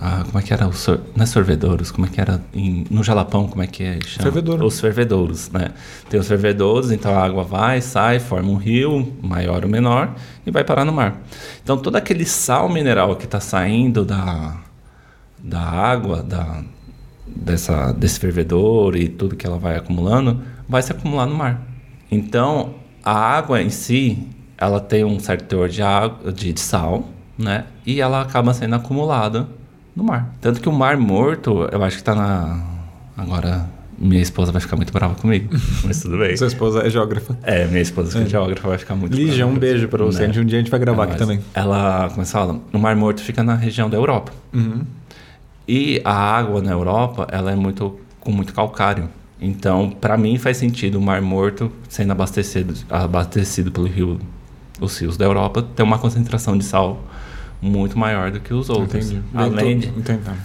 [0.00, 1.00] ah, como é que era sor...
[1.16, 2.84] não é sorvedouros, como é que era em...
[2.88, 3.98] no Jalapão, como é que é?
[4.00, 4.24] Chama?
[4.24, 4.66] Fervedouro.
[4.66, 5.72] Os fervedouros, né?
[6.08, 10.14] Tem os fervedouros, então a água vai, sai, forma um rio, maior ou menor,
[10.46, 11.20] e vai parar no mar.
[11.62, 14.56] Então todo aquele sal mineral que está saindo da,
[15.42, 16.62] da água, da,
[17.26, 21.60] dessa, desse fervedor e tudo que ela vai acumulando, vai se acumular no mar.
[22.08, 27.08] Então a água em si, ela tem um certo teor de, água, de, de sal,
[27.36, 27.64] né?
[27.84, 29.57] E ela acaba sendo acumulada
[29.98, 30.32] no mar.
[30.40, 32.62] Tanto que o Mar Morto, eu acho que tá na.
[33.16, 35.48] Agora, minha esposa vai ficar muito brava comigo.
[35.84, 36.36] Mas tudo bem.
[36.36, 37.36] Sua esposa é geógrafa.
[37.42, 40.28] É, minha esposa é, é geógrafa vai ficar muito Lígia, um beijo pra você.
[40.28, 40.40] Né?
[40.40, 41.40] Um dia a gente vai gravar é, aqui também.
[41.52, 44.32] Ela, como você fala, o Mar Morto fica na região da Europa.
[44.54, 44.82] Uhum.
[45.66, 49.08] E a água na Europa, ela é muito com muito calcário.
[49.40, 54.18] Então, para mim faz sentido o Mar Morto sendo abastecido, abastecido pelo rio,
[54.80, 57.02] os rios da Europa, ter uma concentração de sal
[57.60, 59.10] muito maior do que os outros.
[59.10, 59.22] Entendi.
[59.34, 59.92] Além, de,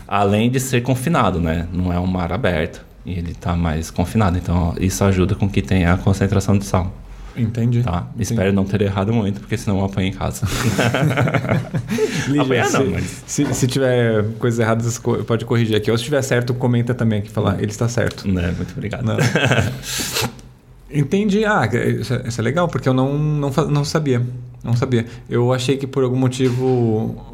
[0.08, 1.68] além de ser confinado, né?
[1.72, 2.84] Não é um mar aberto.
[3.06, 4.38] E ele está mais confinado.
[4.38, 6.92] Então, isso ajuda com que tenha a concentração de sal.
[7.36, 7.82] Entendi.
[7.82, 8.08] Tá?
[8.10, 8.22] Entendi.
[8.22, 10.46] Espero não ter errado muito, porque senão eu apanho em casa.
[12.40, 13.24] Apanhar não, mas...
[13.26, 15.90] Se, se tiver coisas erradas, pode corrigir aqui.
[15.90, 18.28] Ou se estiver certo, comenta também aqui, falar, ele está certo.
[18.28, 18.54] Né?
[18.56, 19.06] Muito obrigado.
[20.92, 21.44] Entendi.
[21.44, 24.22] Ah, isso é, isso é, legal, porque eu não, não, não sabia.
[24.64, 25.06] Não sabia.
[25.30, 26.66] Eu achei que por algum motivo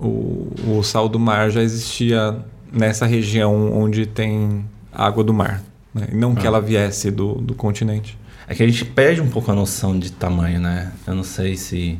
[0.02, 2.38] o, o sal do mar já existia
[2.72, 5.62] nessa região onde tem água do mar.
[5.94, 6.08] Né?
[6.12, 6.36] Não ah.
[6.36, 8.18] que ela viesse do, do continente.
[8.48, 10.92] É que a gente perde um pouco a noção de tamanho, né?
[11.06, 12.00] Eu não sei se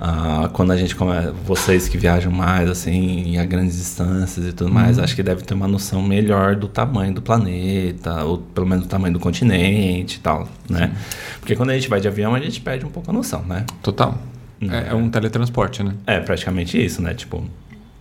[0.00, 1.12] ah, quando a gente come,
[1.44, 4.74] vocês que viajam mais assim a grandes distâncias e tudo uhum.
[4.74, 8.86] mais, acho que deve ter uma noção melhor do tamanho do planeta, ou pelo menos
[8.86, 10.88] do tamanho do continente e tal, né?
[10.88, 11.38] Sim.
[11.38, 13.64] Porque quando a gente vai de avião, a gente perde um pouco a noção, né?
[13.82, 14.18] Total.
[14.60, 15.94] É, é, um teletransporte, né?
[16.06, 17.14] É, praticamente isso, né?
[17.14, 17.44] Tipo,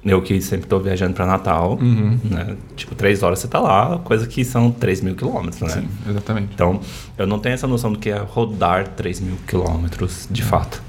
[0.06, 2.20] eu que sempre estou viajando para Natal, uhum.
[2.24, 2.56] né?
[2.76, 5.82] Tipo, três horas você está lá, coisa que são 3 mil quilômetros, né?
[5.82, 6.50] Sim, exatamente.
[6.54, 6.80] Então,
[7.18, 10.82] eu não tenho essa noção do que é rodar 3 mil quilômetros de fato.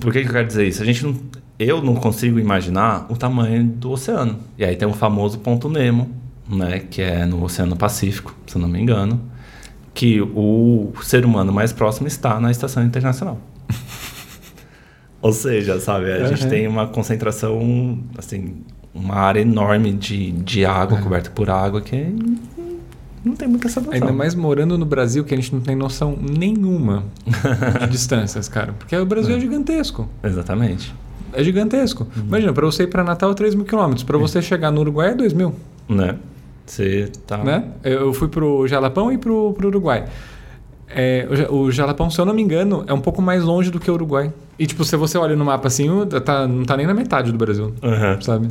[0.00, 0.82] Por que, que eu quero dizer isso?
[0.82, 1.14] A gente não,
[1.58, 4.38] eu não consigo imaginar o tamanho do oceano.
[4.58, 6.10] E aí tem o famoso ponto Nemo,
[6.48, 9.20] né, que é no Oceano Pacífico, se eu não me engano,
[9.92, 13.38] que o ser humano mais próximo está na Estação Internacional.
[15.24, 16.26] Ou seja, sabe, a uhum.
[16.26, 18.56] gente tem uma concentração, assim,
[18.94, 21.02] uma área enorme de, de água, uhum.
[21.02, 22.14] coberta por água, que
[23.24, 23.94] não tem muita essa noção.
[23.94, 27.04] Ainda mais morando no Brasil, que a gente não tem noção nenhuma
[27.80, 28.74] de distâncias, cara.
[28.74, 30.06] Porque o Brasil é, é gigantesco.
[30.22, 30.94] Exatamente.
[31.32, 32.06] É gigantesco.
[32.14, 32.24] Uhum.
[32.24, 34.02] Imagina, para você ir para Natal é 3 mil quilômetros.
[34.02, 35.54] Para você chegar no Uruguai é 2 mil.
[35.88, 36.16] Né?
[36.66, 37.38] Você tá...
[37.38, 37.64] Né?
[37.82, 40.04] Eu fui pro Jalapão e pro, pro Uruguai.
[40.86, 43.90] É, o Jalapão, se eu não me engano, é um pouco mais longe do que
[43.90, 44.30] o Uruguai.
[44.58, 45.88] E, tipo, se você olha no mapa assim,
[46.24, 47.74] tá, não tá nem na metade do Brasil.
[47.82, 48.20] Uhum.
[48.20, 48.48] Sabe?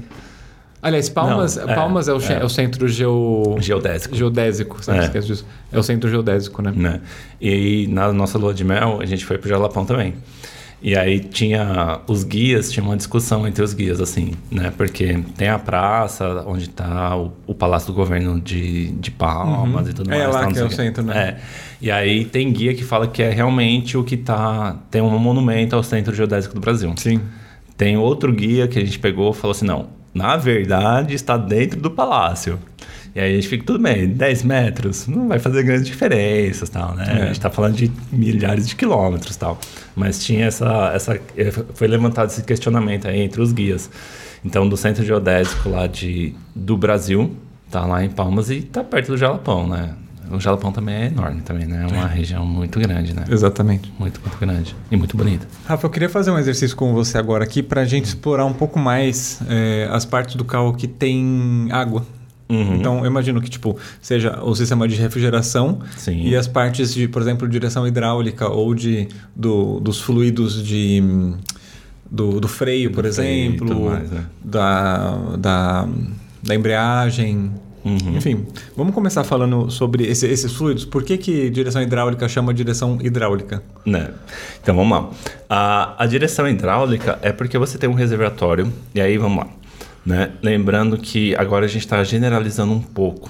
[0.81, 2.41] Aliás, Palmas, não, é, Palmas é, o, é.
[2.41, 3.55] é, o, centro geo...
[3.59, 4.13] geodésico.
[4.13, 4.99] Geodésico, sabe?
[4.99, 5.03] É.
[5.03, 5.45] Esquece disso.
[5.71, 6.73] É o centro geodésico, né?
[6.75, 7.01] né?
[7.39, 10.13] E na nossa lua de mel, a gente foi pro Jalapão também.
[10.83, 14.73] E aí tinha os guias, tinha uma discussão entre os guias, assim, né?
[14.75, 19.91] Porque tem a praça onde está o, o, Palácio do Governo de, de Palmas uhum.
[19.91, 20.23] e tudo é mais.
[20.23, 21.17] É lá que é o centro, né?
[21.17, 21.37] É.
[21.81, 24.75] E aí tem guia que fala que é realmente o que tá...
[24.91, 26.93] Tem um monumento ao Centro Geodésico do Brasil.
[26.97, 27.21] Sim.
[27.77, 31.79] Tem outro guia que a gente pegou e falou assim, não, na verdade está dentro
[31.79, 32.59] do palácio.
[33.15, 36.95] E aí a gente fica, tudo bem, 10 metros não vai fazer grandes diferenças, tal,
[36.95, 37.06] né?
[37.08, 37.12] É.
[37.12, 39.60] A gente está falando de milhares de quilômetros, tal.
[39.95, 41.19] Mas tinha essa, essa...
[41.76, 43.89] Foi levantado esse questionamento aí entre os guias.
[44.43, 47.36] Então, do Centro Geodésico lá de, do Brasil,
[47.69, 49.93] tá lá em Palmas e tá perto do Jalapão, né?
[50.32, 51.86] o Jalapão também é enorme também, né?
[51.89, 53.23] É uma região muito grande, né?
[53.30, 53.93] Exatamente.
[53.99, 54.76] Muito, muito grande.
[54.89, 55.47] E muito bonita.
[55.65, 58.54] Rafa, eu queria fazer um exercício com você agora aqui para a gente explorar um
[58.54, 62.06] pouco mais é, as partes do carro que tem água.
[62.53, 62.75] Uhum.
[62.75, 66.21] Então, eu imagino que, tipo, seja o sistema de refrigeração Sim.
[66.27, 71.01] e as partes de, por exemplo, direção hidráulica ou de, do, dos fluidos de...
[72.09, 74.25] Do, do freio, por freio e exemplo, tudo mais, né?
[74.43, 75.87] da, da,
[76.43, 77.49] da embreagem.
[77.83, 78.15] Uhum.
[78.15, 78.45] Enfim,
[78.77, 80.85] vamos começar falando sobre esse- esses fluidos.
[80.85, 83.63] Por que, que direção hidráulica chama direção hidráulica?
[83.83, 84.11] Né?
[84.61, 85.09] Então vamos lá.
[85.49, 89.49] A, a direção hidráulica é porque você tem um reservatório, e aí vamos lá.
[90.05, 90.31] Né?
[90.41, 93.29] Lembrando que agora a gente está generalizando um pouco,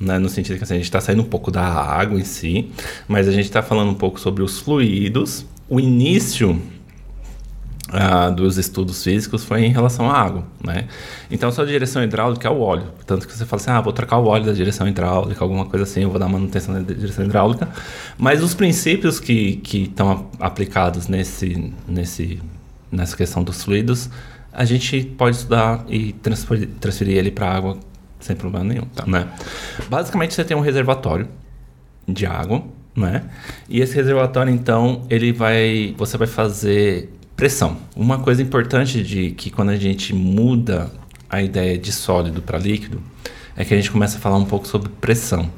[0.00, 0.18] né?
[0.18, 2.70] no sentido que assim, a gente está saindo um pouco da água em si,
[3.06, 5.44] mas a gente está falando um pouco sobre os fluidos.
[5.68, 6.60] O início
[7.96, 10.88] ah, dos estudos físicos foi em relação à água, né?
[11.30, 12.86] Então, sua direção hidráulica é o óleo.
[13.06, 15.84] Tanto que você fala assim, ah, vou trocar o óleo da direção hidráulica, alguma coisa
[15.84, 17.68] assim, eu vou dar manutenção da direção hidráulica.
[18.18, 22.40] Mas os princípios que estão aplicados nesse, nesse,
[22.90, 24.10] nessa questão dos fluidos,
[24.54, 27.78] a gente pode estudar e transferir, transferir ele para água
[28.20, 29.28] sem problema nenhum, né?
[29.90, 31.28] Basicamente, você tem um reservatório
[32.08, 32.64] de água,
[32.96, 33.24] né?
[33.68, 37.76] E esse reservatório, então, ele vai, você vai fazer pressão.
[37.94, 40.90] Uma coisa importante de que quando a gente muda
[41.28, 43.02] a ideia de sólido para líquido,
[43.56, 45.50] é que a gente começa a falar um pouco sobre pressão.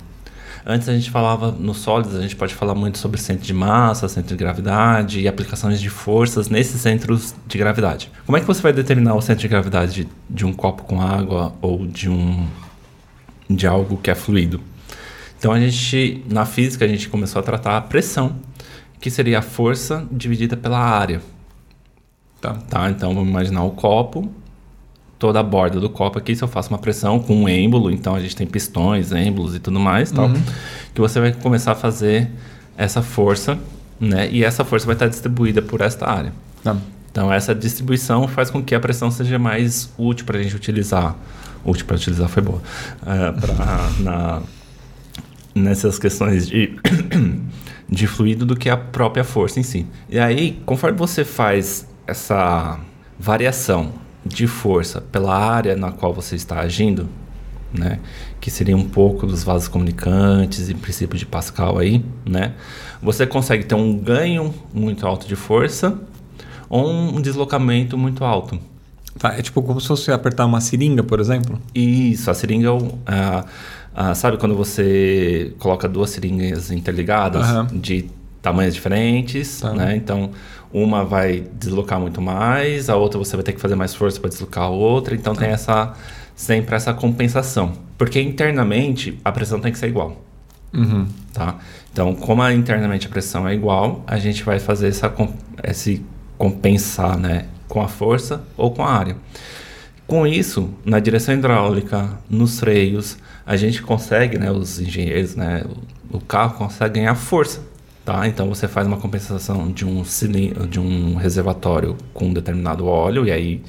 [0.68, 4.08] Antes a gente falava nos sólidos, a gente pode falar muito sobre centro de massa,
[4.08, 8.10] centro de gravidade e aplicações de forças nesses centros de gravidade.
[8.26, 11.00] Como é que você vai determinar o centro de gravidade de, de um copo com
[11.00, 12.44] água ou de um
[13.48, 14.60] de algo que é fluido?
[15.38, 18.34] Então a gente na física a gente começou a tratar a pressão,
[19.00, 21.22] que seria a força dividida pela área.
[22.40, 22.54] Tá.
[22.68, 22.90] Tá?
[22.90, 24.28] Então vamos imaginar o copo,
[25.18, 28.14] toda a borda do copo aqui, se eu faço uma pressão com um êmbolo, então
[28.14, 30.30] a gente tem pistões, êmbolos e tudo mais, tal,
[30.94, 32.28] que você vai começar a fazer
[32.76, 33.58] essa força,
[33.98, 34.28] né?
[34.30, 36.32] E essa força vai estar distribuída por esta área.
[36.62, 36.76] Tá.
[37.10, 41.16] Então essa distribuição faz com que a pressão seja mais útil para a gente utilizar.
[41.64, 42.62] Útil para utilizar foi boa.
[43.02, 44.42] Ah, pra- na,
[45.54, 46.76] nessas questões de,
[47.88, 49.86] de fluido do que a própria força em si.
[50.10, 52.78] E aí, conforme você faz essa
[53.18, 53.92] variação
[54.26, 57.08] de força pela área na qual você está agindo,
[57.72, 57.98] né,
[58.40, 62.52] que seria um pouco dos vasos comunicantes e princípio de Pascal aí, né,
[63.02, 65.98] você consegue ter um ganho muito alto de força
[66.68, 68.58] ou um deslocamento muito alto.
[69.18, 71.58] Tá, é tipo como se fosse apertar uma seringa, por exemplo.
[71.74, 72.72] Isso, a seringa é
[73.06, 73.44] ah,
[73.94, 77.66] ah, sabe quando você coloca duas seringas interligadas Aham.
[77.72, 78.10] de
[78.42, 79.72] tamanhos diferentes, Tá.
[79.72, 79.96] né?
[79.96, 80.30] Então,
[80.78, 84.28] uma vai deslocar muito mais, a outra você vai ter que fazer mais força para
[84.28, 85.40] deslocar a outra, então Tá.
[85.40, 85.94] tem essa
[86.34, 87.72] sempre essa compensação.
[87.96, 90.22] Porque internamente a pressão tem que ser igual,
[90.74, 91.06] Uhum.
[91.32, 91.56] tá?
[91.90, 95.10] Então, como a- internamente a pressão é igual, a gente vai fazer essa
[95.64, 96.02] esse
[96.36, 99.16] compensar, né, com a força ou com a área.
[100.06, 105.64] Com isso, na direção hidráulica, nos freios, a gente consegue, né, os engenheiros, né,
[106.10, 107.62] o carro consegue ganhar força,
[108.06, 108.26] tá?
[108.26, 110.02] Então você faz uma compensação de um
[110.70, 113.62] de um reservatório com um determinado óleo e aí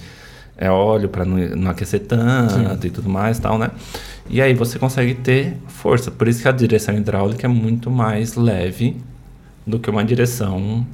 [0.55, 3.71] é óleo para não, não aquecer tanto e tudo mais, tal, né?
[4.29, 6.11] E aí você consegue ter força.
[6.11, 8.97] Por isso que a direção hidráulica é muito mais leve
[9.65, 10.85] do que uma direção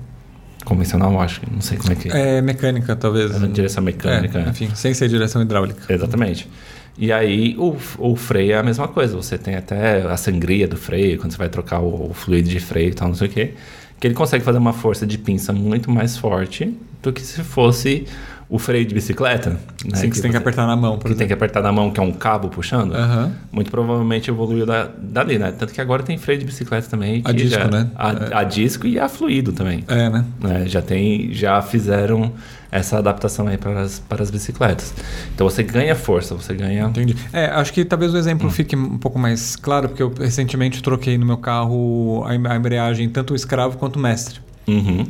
[0.65, 3.43] convencional, acho que não sei como é que É mecânica, talvez.
[3.43, 4.39] é direção mecânica.
[4.39, 5.93] É, enfim, sem ser direção hidráulica.
[5.93, 6.49] Exatamente.
[6.97, 9.15] E aí o, o freio é a mesma coisa.
[9.15, 12.59] Você tem até a sangria do freio, quando você vai trocar o, o fluido de
[12.59, 13.53] freio e tal, não sei o quê.
[13.99, 18.05] Que ele consegue fazer uma força de pinça muito mais forte do que se fosse
[18.53, 19.49] o freio de bicicleta.
[19.49, 19.57] Né?
[19.93, 21.27] Assim que você tem que apertar na mão, que tem exemplo.
[21.27, 22.93] que apertar na mão, que é um cabo puxando.
[22.93, 23.31] Aham.
[23.51, 25.51] Muito provavelmente evoluiu da, dali, né?
[25.57, 27.23] Tanto que agora tem freio de bicicleta também.
[27.25, 27.89] A que disco, já- né?
[27.95, 30.23] A, a disco e a fluido também É, né?
[30.39, 30.67] né?
[30.67, 32.31] Já tem, já fizeram
[32.71, 34.93] essa adaptação aí para as, para as bicicletas.
[35.33, 36.83] Então você ganha força, você ganha.
[36.85, 37.15] Entendi.
[37.33, 38.19] É, acho que talvez o Hum.
[38.19, 42.55] exemplo fique um pouco mais claro, porque eu recentemente troquei no meu carro a a
[42.55, 44.39] embreagem tanto o escravo quanto o mestre.
[44.67, 45.05] Uhum.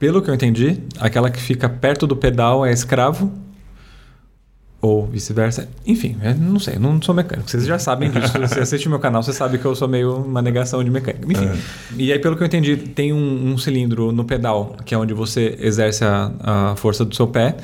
[0.00, 3.30] Pelo que eu entendi, aquela que fica perto do pedal é escravo.
[4.82, 5.68] Ou vice-versa.
[5.86, 7.50] Enfim, eu não sei, não sou mecânico.
[7.50, 8.32] Vocês já sabem disso.
[8.32, 11.30] Se você assiste meu canal, você sabe que eu sou meio uma negação de mecânica.
[11.30, 11.50] Enfim.
[11.98, 15.12] E aí, pelo que eu entendi, tem um, um cilindro no pedal, que é onde
[15.12, 16.32] você exerce a,
[16.72, 17.56] a força do seu pé.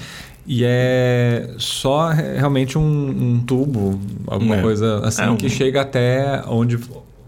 [0.47, 4.61] E é só re- realmente um, um tubo, alguma É.
[4.63, 6.79] coisa assim, É um- que chega até onde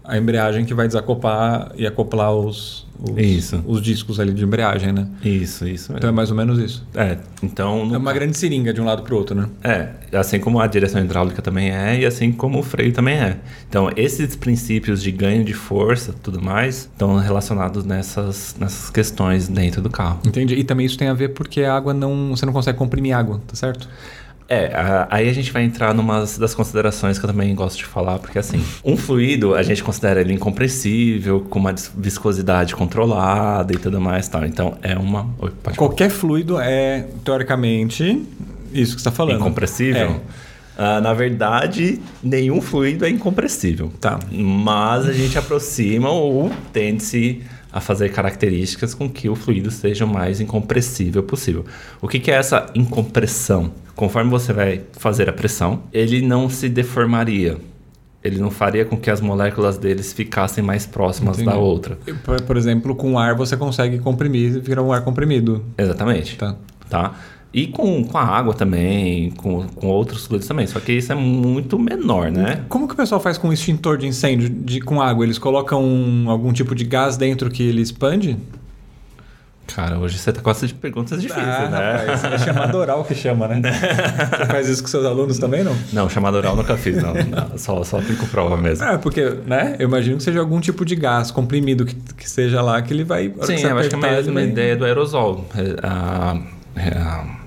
[0.03, 3.63] a embreagem que vai desacoplar e acoplar os, os, Isso.
[3.65, 5.07] os discos ali de embreagem, né?
[5.23, 6.15] Isso, isso Então é mesmo.
[6.15, 6.85] mais ou menos isso.
[6.93, 7.85] É, então...
[7.85, 9.47] no É uma grande seringa de um lado pro outro, né?
[9.63, 13.37] É, assim como a direção hidráulica também é, e assim como o freio também é.
[13.69, 19.81] Então, esses princípios de ganho de força tudo mais estão relacionados nessas, nessas questões dentro
[19.81, 20.19] do carro.
[20.25, 20.55] Entendi.
[20.55, 22.29] E também isso tem a ver porque a água não.
[22.29, 23.87] Você não consegue comprimir água, tá certo?
[24.51, 27.85] É, a- aí a gente vai entrar numa das considerações que eu também gosto de
[27.85, 33.77] falar, porque assim, um fluido a gente considera ele incompressível, com uma viscosidade controlada e
[33.77, 34.43] tudo mais tal.
[34.45, 35.27] Então, é uma.
[35.39, 35.77] Oi, pode falar.
[35.77, 38.03] Qualquer fluido é, teoricamente,
[38.73, 39.39] isso que você está falando.
[39.39, 40.19] Incompressível?
[40.75, 43.91] Ah, na verdade, nenhum fluido é incompressível.
[43.99, 44.17] Tá.
[44.31, 47.41] Mas a gente aproxima ou tende-se
[47.71, 51.65] a fazer características com que o fluido seja o mais incompressível possível.
[52.01, 53.71] O que, que é essa incompressão?
[53.95, 57.57] Conforme você vai fazer a pressão, ele não se deformaria.
[58.23, 61.55] Ele não faria com que as moléculas deles ficassem mais próximas Entendi.
[61.55, 61.97] da outra.
[62.45, 65.63] Por, exemplo, com ar você consegue comprimir e vira um ar comprimido.
[65.77, 66.37] Exatamente.
[66.37, 66.55] Tá.
[66.89, 67.15] tá?
[67.51, 70.67] E com, com a água também, com, com outros fluidos também.
[70.67, 72.63] Só que isso é muito menor, né?
[72.69, 75.25] Como que o pessoal faz com extintor de incêndio de, com água?
[75.25, 78.37] Eles colocam algum tipo de gás dentro que ele expande?
[79.75, 82.05] Cara, hoje você tá com essas perguntas difíceis, ah, né?
[82.07, 83.61] rapaz, é chamado oral que chama, né?
[84.39, 85.75] Você faz isso com seus alunos também, não?
[85.93, 87.13] Não, chamada oral nunca fiz, não.
[87.13, 88.83] Não, só, só aplico prova mesmo.
[88.83, 89.75] É, porque, né?
[89.77, 93.03] Eu imagino que seja algum tipo de gás comprimido que, que seja lá que ele
[93.03, 93.25] vai.
[93.27, 95.45] Sim, que eu acho que é a apertar, mesma ele vai- ideia do aerosol.
[95.55, 96.37] É, a- é, a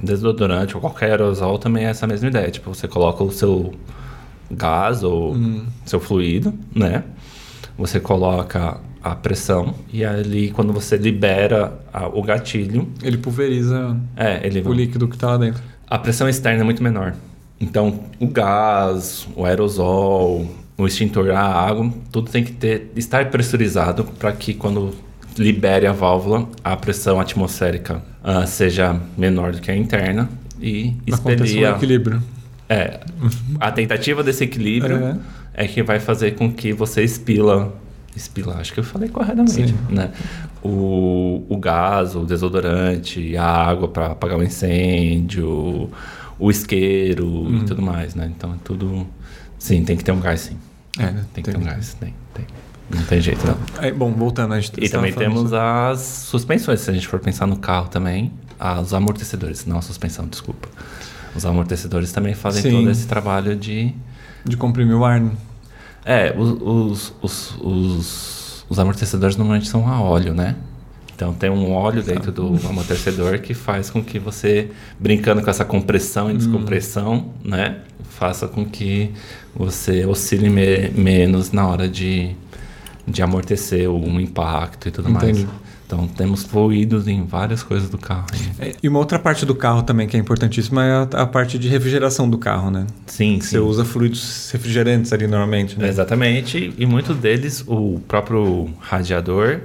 [0.02, 2.50] desodorante ou qualquer aerosol também é essa mesma ideia.
[2.50, 3.74] Tipo, você coloca o seu
[4.50, 5.64] gás ou Hum.
[5.84, 7.04] seu fluido, né?
[7.78, 14.46] Você coloca a pressão e ali quando você libera a- o gatilho, Ele pulveriza é,
[14.46, 15.62] ele o líquido que tá lá dentro.
[15.88, 17.14] A pressão externa é muito menor.
[17.60, 24.04] Então, o gás, o aerosol, o extintor, a água, tudo tem que ter, estar pressurizado
[24.04, 24.92] para que quando
[25.38, 30.28] libere a válvula, a pressão atmosférica ah, seja menor do que a interna
[30.60, 32.22] e expelir um a, equilíbrio.
[32.68, 33.00] é,
[33.60, 34.96] a tentativa desse equilíbrio
[35.54, 35.64] É.
[35.64, 37.74] é que vai fazer com que você expila.
[38.14, 39.68] Expila, acho que eu falei corretamente.
[39.68, 39.74] Sim.
[39.88, 40.10] Né?
[40.62, 45.90] O, o gás, o desodorante, a água para apagar o incêndio,
[46.38, 47.58] o isqueiro Uhum.
[47.58, 48.30] e tudo mais, né?
[48.36, 49.06] Então é tudo.
[49.58, 50.56] Sim, tem que ter um gás, sim.
[50.98, 51.24] É, né?
[51.32, 52.44] Tem que ter um gás, tem, tem.
[52.94, 53.56] Não tem jeito, não.
[53.82, 57.46] É, bom, voltando, a gente E também temos as suspensões, se a gente for pensar
[57.46, 58.30] no carro também,
[58.60, 60.68] ah, os amortecedores, não a suspensão, desculpa.
[61.34, 62.70] Os amortecedores também fazem Sim.
[62.72, 63.94] todo esse trabalho de
[64.44, 65.20] de comprimir o ar.
[65.20, 65.30] né?
[66.04, 70.56] É, os, os, os, os, amortecedores normalmente são a óleo, né?
[71.14, 74.68] Então tem um óleo dentro do amortecedor que faz com que você,
[74.98, 77.78] brincando com essa compressão e descompressão, né?
[78.10, 79.12] Faça com que
[79.54, 82.34] você oscile me- menos na hora de,
[83.06, 85.44] de amortecer um impacto e tudo Entendi.
[85.44, 85.62] mais.
[85.86, 88.24] Então temos fluidos em várias coisas do carro.
[88.60, 88.70] aí.
[88.70, 91.58] É, E uma outra parte do carro também que é importantíssima é a, a parte
[91.58, 92.86] de refrigeração do carro, né?
[93.06, 93.50] Sim, sim.
[93.50, 95.88] Você usa fluidos refrigerantes ali normalmente, né?
[95.88, 99.60] Exatamente, e muitos deles, o próprio radiador,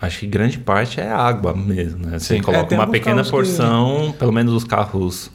[0.00, 2.18] acho que grande parte é água mesmo, né?
[2.18, 2.40] Você Sim.
[2.40, 5.30] É, coloca tem uma pequena carros que- porção, pelo menos os carros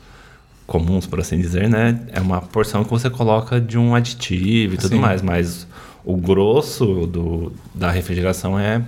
[0.67, 2.01] comuns, por assim dizer, né?
[2.11, 4.99] É uma porção que você coloca de um aditivo e tudo Sim.
[4.99, 5.65] mais, mas
[6.05, 8.81] o grosso do, da refrigeração é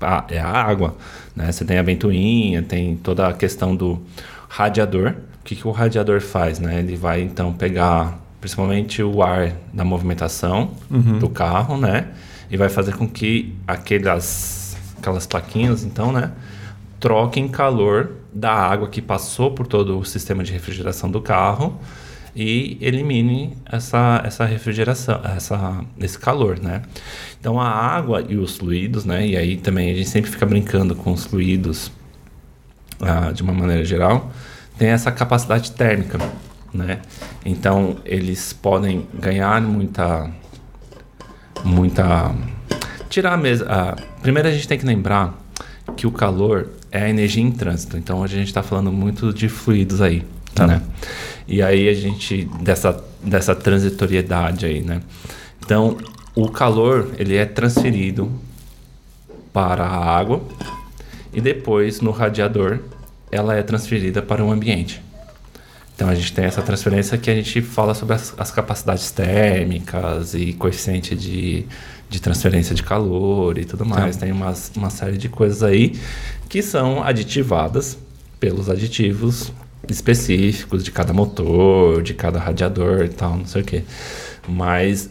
[0.00, 0.96] a, é a água,
[1.36, 1.52] né?
[1.52, 4.00] Você tem a ventoinha, tem toda a questão do
[4.48, 5.14] radiador.
[5.40, 6.78] O que, que o radiador faz, né?
[6.78, 10.72] Ele vai então pegar principalmente o ar da movimentação
[11.18, 12.08] do carro, né?
[12.50, 16.32] E vai fazer com que aquelas aquelas plaquinhas, então, né?
[16.98, 21.78] Troquem calor da água que passou por todo o sistema de refrigeração do carro
[22.40, 26.82] e elimine essa, essa refrigeração, essa, esse calor, né?
[27.40, 29.26] Então a água e os fluidos, né?
[29.26, 31.90] E aí também a gente sempre fica brincando com os fluidos
[33.00, 34.30] ah, de uma maneira geral,
[34.78, 36.16] tem essa capacidade térmica,
[36.72, 37.00] né?
[37.44, 40.30] Então eles podem ganhar muita,
[41.64, 42.32] muita,
[43.10, 43.66] tirar mesmo.
[43.68, 45.36] ah, primeiro a gente tem que lembrar
[45.96, 47.96] que o calor é a energia em trânsito.
[47.96, 50.24] Então a gente está falando muito de fluidos aí,
[50.58, 50.66] Tá.
[50.66, 50.82] né?
[51.46, 55.00] E aí a gente dessa dessa transitoriedade aí, né?
[55.64, 55.96] Então
[56.34, 58.30] o calor ele é transferido
[59.52, 60.42] para a água
[61.32, 62.78] e depois no radiador
[63.30, 65.02] ela é transferida para o ambiente.
[65.94, 70.32] Então a gente tem essa transferência que a gente fala sobre as, as capacidades térmicas
[70.32, 71.66] e coeficiente de,
[72.08, 74.16] de transferência de calor e tudo mais.
[74.16, 75.98] Tem umas, uma série de coisas aí
[76.48, 77.98] que são aditivadas
[78.38, 79.52] pelos aditivos
[79.88, 83.84] específicos de cada motor, de cada radiador e tal, não sei o quê.
[84.46, 85.10] Mas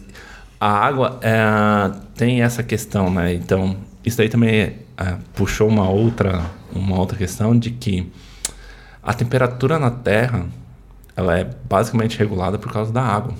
[0.60, 3.32] A água é, tem essa questão, né?
[3.32, 4.76] Então, isso aí também é,
[5.34, 8.10] puxou uma outra, uma outra questão de que
[9.02, 10.46] a temperatura na Terra
[11.14, 13.34] ela é basicamente regulada por causa da água.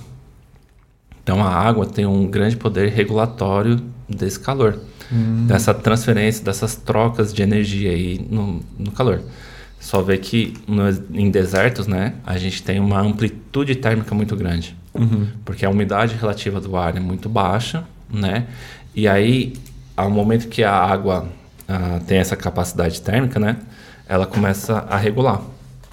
[1.21, 4.79] Então, a água tem um grande poder regulatório desse calor,
[5.11, 5.45] hum.
[5.45, 9.21] dessa transferência, dessas trocas de energia aí no, no calor.
[9.79, 14.75] Só vê que no, em desertos, né, a gente tem uma amplitude térmica muito grande.
[14.93, 15.27] Uhum.
[15.45, 18.47] Porque a umidade relativa do ar é muito baixa, né?
[18.93, 19.53] E aí,
[19.95, 21.27] ao momento que a água
[21.69, 23.57] uh, tem essa capacidade térmica, né?
[24.07, 25.41] Ela começa a regular.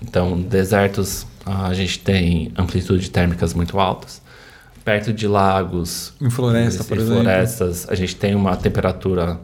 [0.03, 4.21] Então, desertos, uh, a gente tem amplitude térmicas muito altas.
[4.85, 6.13] Perto de lagos...
[6.21, 7.23] Em floresta, por exemplo.
[7.23, 9.39] florestas, a gente tem uma temperatura,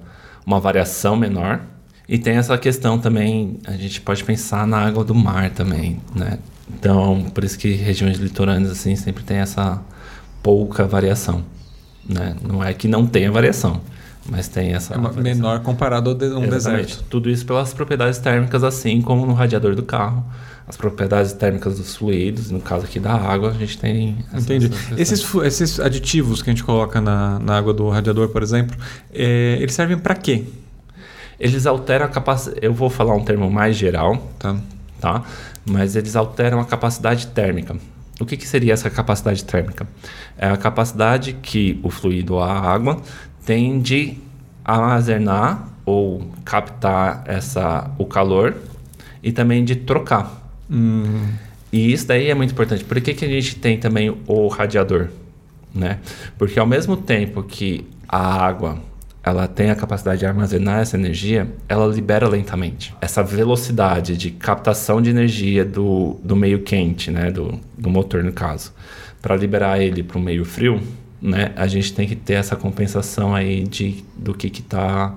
[0.47, 1.61] uma variação menor.
[2.09, 6.39] E tem essa questão também, a gente pode pensar na água do mar também, né?
[6.69, 9.81] Então, por isso que regiões litorâneas assim sempre tem essa
[10.43, 11.45] pouca variação,
[12.09, 12.35] né?
[12.43, 13.81] Não é que não tenha variação,
[14.29, 16.51] mas tem essa é menor comparado a um Exatamente.
[16.51, 17.05] deserto.
[17.09, 20.25] Tudo isso pelas propriedades térmicas, assim como no radiador do carro,
[20.67, 24.25] as propriedades térmicas dos fluidos, no caso aqui da água, a gente tem.
[24.33, 24.71] Entendi.
[24.97, 28.77] esses, esses aditivos que a gente coloca na, na água do radiador, por exemplo,
[29.13, 30.45] é, eles servem para quê?
[31.39, 32.61] Eles alteram a capacidade.
[32.63, 34.57] Eu vou falar um termo mais geral, tá?
[35.01, 35.23] tá?
[35.65, 37.77] Mas eles alteram a capacidade térmica.
[38.21, 39.87] O que, que seria essa capacidade térmica?
[40.39, 43.01] É a capacidade que o fluido, a água,
[43.45, 44.19] tem de
[44.65, 48.55] armazenar ou captar essa, o calor
[49.23, 50.41] e também de trocar.
[50.71, 51.27] Uhum.
[51.73, 52.85] E isso daí é muito importante.
[52.85, 55.09] Por que, que a gente tem também o radiador?
[55.75, 55.99] Né?
[56.39, 58.79] Porque ao mesmo tempo que a água
[59.25, 62.95] ela tem a capacidade de armazenar essa energia, ela libera lentamente.
[63.01, 68.33] Essa velocidade de captação de energia do, do meio quente, né, do, do motor no
[68.33, 68.73] caso,
[69.21, 70.83] para liberar ele para o meio frio,
[71.21, 75.15] né, a gente tem que ter essa compensação aí de, do que está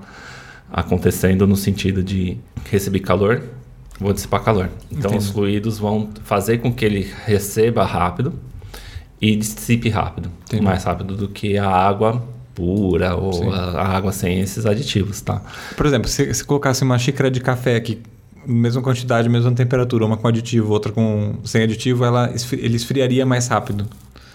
[0.70, 2.38] acontecendo no sentido de
[2.70, 3.42] receber calor,
[3.98, 4.70] vou dissipar calor.
[4.90, 5.24] Então Entendi.
[5.24, 8.34] os fluidos vão fazer com que ele receba rápido
[9.20, 10.62] e dissipe rápido, Entendi.
[10.62, 15.40] mais rápido do que a água pura ou a, a, água sem esses aditivos, tá?
[15.76, 18.00] Por exemplo, se, se colocasse uma xícara de café aqui,
[18.46, 23.46] mesma quantidade, mesma temperatura, uma com aditivo, outra com sem aditivo, ela ele esfriaria mais
[23.46, 23.86] rápido.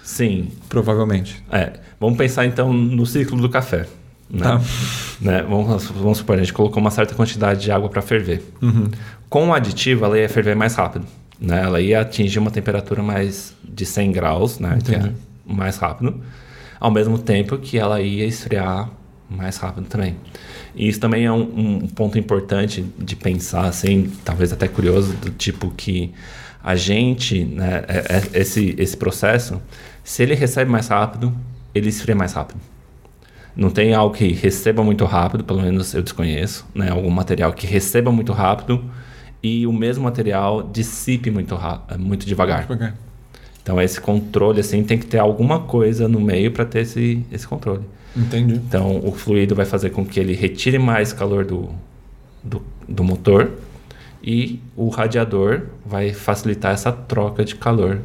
[0.04, 0.50] Sim.
[0.70, 1.44] Provavelmente.
[1.52, 1.74] É.
[2.00, 3.88] Vamos pensar então no ciclo do café.
[4.30, 4.44] Né?
[4.44, 4.62] Tá.
[5.20, 5.44] Né?
[5.44, 8.44] Vamos, vamos supor, a gente colocou uma certa quantidade de água para ferver.
[8.62, 8.90] Uhum.
[9.30, 11.06] Com o aditivo, ela ia ferver mais rápido.
[11.40, 11.62] Né?
[11.64, 14.78] Ela ia atingir uma temperatura mais de 100 graus, né?
[14.84, 15.12] Que é
[15.46, 16.22] mais rápido
[16.82, 18.90] ao mesmo tempo que ela ia esfriar
[19.30, 20.18] mais rápido também.
[20.76, 25.30] E isso também é um, um, ponto importante de pensar, assim, talvez até curioso, do
[25.30, 26.12] tipo que
[26.64, 29.62] a gente, né, é, é, esse, esse processo,
[30.04, 31.32] se ele recebe mais rápido,
[31.74, 32.60] ele esfria mais rápido.
[33.56, 37.68] Não tem algo que receba muito rápido, pelo menos eu desconheço, né, algum material que
[37.68, 38.84] receba muito rápido
[39.44, 41.58] e o mesmo material dissipe muito,
[42.00, 42.62] muito devagar.
[42.62, 42.96] devagar.
[43.62, 47.48] Então esse controle assim tem que ter alguma coisa no meio para ter esse, esse
[47.48, 47.84] controle.
[48.16, 48.56] Entendi.
[48.56, 51.70] Então o fluido vai fazer com que ele retire mais calor do,
[52.44, 53.52] do, do motor
[54.24, 58.00] e o radiador vai facilitar essa troca de calor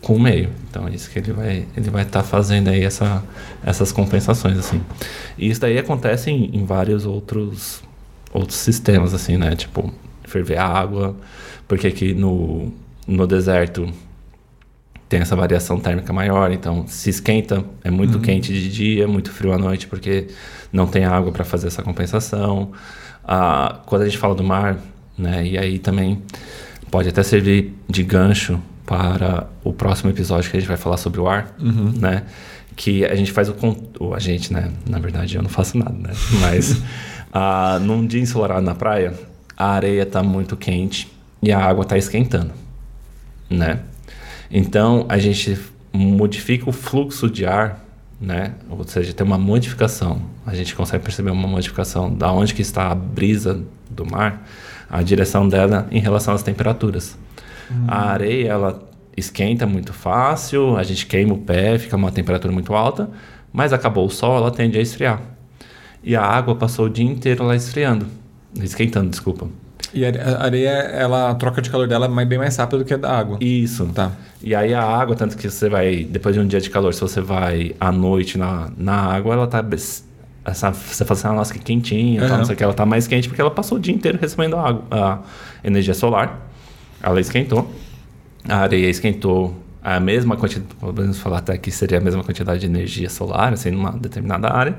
[0.00, 0.50] com o meio.
[0.68, 3.22] Então é isso que ele vai ele vai estar tá fazendo aí essa,
[3.64, 4.80] essas compensações assim.
[5.36, 7.82] E isso daí acontece em, em vários outros
[8.32, 9.54] outros sistemas assim, né?
[9.54, 9.92] Tipo
[10.24, 11.16] ferver água,
[11.66, 12.72] porque aqui no
[13.06, 13.90] no deserto
[15.08, 18.22] tem essa variação térmica maior, então se esquenta, é muito uhum.
[18.22, 20.28] quente de dia, muito frio à noite, porque
[20.72, 22.72] não tem água para fazer essa compensação.
[23.24, 24.78] Ah, quando a gente fala do mar,
[25.16, 26.22] né, e aí também
[26.90, 31.20] pode até servir de gancho para o próximo episódio que a gente vai falar sobre
[31.20, 31.92] o ar, uhum.
[31.96, 32.24] né?
[32.74, 34.70] Que a gente faz o, a gente, né?
[34.88, 36.10] Na verdade, eu não faço nada, né?
[36.40, 36.80] Mas
[37.32, 39.12] ah, num dia ensolarado na praia,
[39.56, 41.10] a areia está muito quente
[41.42, 42.52] e a água está esquentando,
[43.50, 43.80] né?
[44.50, 45.58] Então, a gente
[45.92, 47.84] modifica o fluxo de ar,
[48.20, 48.54] né?
[48.68, 50.22] Ou seja, tem uma modificação.
[50.46, 54.46] A gente consegue perceber uma modificação da onde que está a brisa do mar,
[54.90, 57.16] a direção dela em relação às temperaturas.
[57.70, 57.84] Hum.
[57.86, 62.74] A areia, ela esquenta muito fácil, a gente queima o pé, fica uma temperatura muito
[62.74, 63.10] alta,
[63.52, 65.20] mas acabou o sol, ela tende a esfriar.
[66.02, 68.06] E a água passou o dia inteiro lá esfriando,
[68.62, 69.48] esquentando, desculpa.
[69.92, 72.94] E a areia, ela, a troca de calor dela é bem mais rápida do que
[72.94, 73.38] a da água.
[73.40, 73.86] Isso.
[73.86, 74.12] Tá.
[74.42, 77.00] E aí a água, tanto que você vai, depois de um dia de calor, se
[77.00, 79.64] você vai à noite na, na água, ela tá.
[80.44, 82.28] Essa, você fala assim, ah, nossa, que quentinha, uhum.
[82.28, 84.18] tal, não sei o que, ela tá mais quente porque ela passou o dia inteiro
[84.18, 85.18] recebendo a, água, a
[85.62, 86.48] energia solar.
[87.02, 87.70] Ela esquentou,
[88.48, 92.66] a areia esquentou a mesma quantidade, podemos falar até que seria a mesma quantidade de
[92.66, 94.76] energia solar, assim, numa determinada área,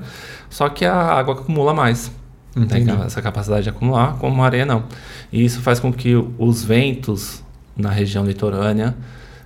[0.48, 2.12] só que a água acumula mais.
[2.52, 2.90] Tem Entendi.
[3.02, 4.84] essa capacidade de acumular, como a areia não.
[5.32, 7.42] E isso faz com que os ventos
[7.76, 8.94] na região litorânea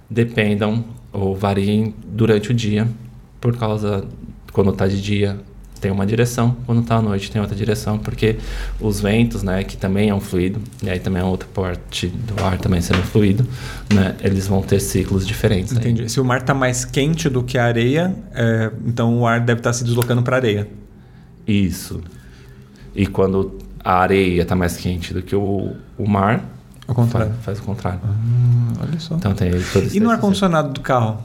[0.09, 2.89] dependam ou variem durante o dia,
[3.41, 4.05] por causa,
[4.53, 5.39] quando está de dia
[5.81, 8.37] tem uma direção, quando está à noite tem outra direção, porque
[8.81, 12.43] os ventos, né, que também é um fluido, e aí também é outra parte do
[12.43, 13.47] ar também sendo fluido,
[13.93, 15.73] né, eles vão ter ciclos diferentes.
[15.73, 15.79] aí.
[15.79, 16.09] Entendi.
[16.11, 19.61] Se o mar está mais quente do que a areia, é, então o ar deve
[19.61, 20.69] estar se deslocando para a areia.
[21.47, 22.01] Isso.
[22.95, 26.45] E quando a areia está mais quente do que o, o mar,
[26.87, 27.31] Ao contrário.
[27.33, 28.01] faz, faz o contrário.
[28.05, 29.17] Hum, olha só.
[29.17, 29.51] Então tem
[29.93, 31.19] E no ar-condicionado do carro?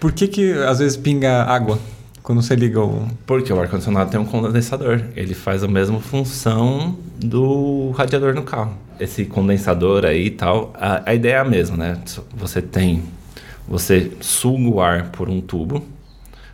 [0.00, 1.78] Por que, que às vezes pinga água
[2.22, 3.06] quando você liga o.
[3.24, 5.00] Porque o ar-condicionado tem um condensador.
[5.14, 8.74] Ele faz a mesma função do radiador no carro.
[8.98, 11.98] Esse condensador aí e tal, a, a ideia é a mesma, né?
[12.34, 13.04] Você tem.
[13.68, 15.84] Você suga o ar por um tubo,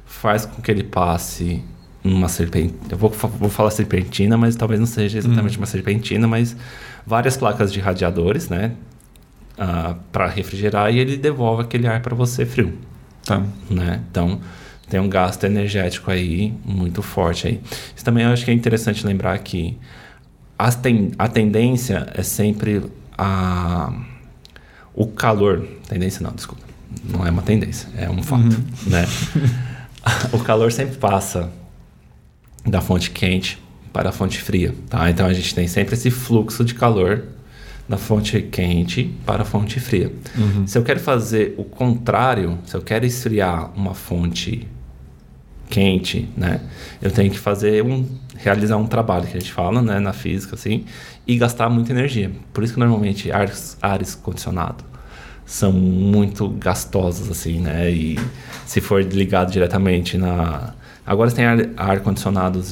[0.05, 1.63] faz com que ele passe
[2.05, 2.78] numa serpentina.
[2.90, 6.57] Eu vou, vou falar serpentina, mas talvez não seja exatamente uma serpentina, mas
[7.07, 8.72] várias placas de radiadores, né?
[10.11, 12.72] para refrigerar e ele devolve aquele ar para você frio
[13.24, 13.40] Tá.
[13.70, 14.00] né?
[14.11, 14.40] Então
[14.88, 17.61] tem um gasto energético aí muito forte aí.
[17.94, 19.78] Isso também eu acho que é interessante lembrar que
[20.59, 22.82] as ten- a tendência é sempre
[23.16, 23.92] a
[24.94, 26.62] o calor, tendência não, desculpa,
[27.05, 29.07] não é uma tendência, é um fato, né?
[30.32, 31.50] o calor sempre passa
[32.65, 33.59] da fonte quente
[33.93, 35.11] para a fonte fria, tá?
[35.11, 37.25] Então a gente tem sempre esse fluxo de calor
[37.89, 40.13] da fonte quente para a fonte fria.
[40.67, 44.67] Se eu quero fazer o contrário, se eu quero esfriar uma fonte
[45.69, 46.61] quente, né?
[47.01, 48.07] Eu tenho que fazer um
[48.37, 50.85] realizar um trabalho que a gente fala, né, na física assim,
[51.27, 52.31] e gastar muita energia.
[52.53, 54.85] Por isso que normalmente ares, ares condicionado
[55.47, 57.91] são muito gastosos assim, né?
[57.91, 58.19] E
[58.67, 62.00] se for ligado diretamente na Agora tem ar, ar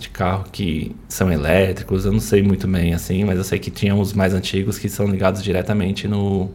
[0.01, 3.71] de carro que são elétricos, eu não sei muito bem assim, mas eu sei que
[3.71, 6.49] tinha os mais antigos que são ligados diretamente no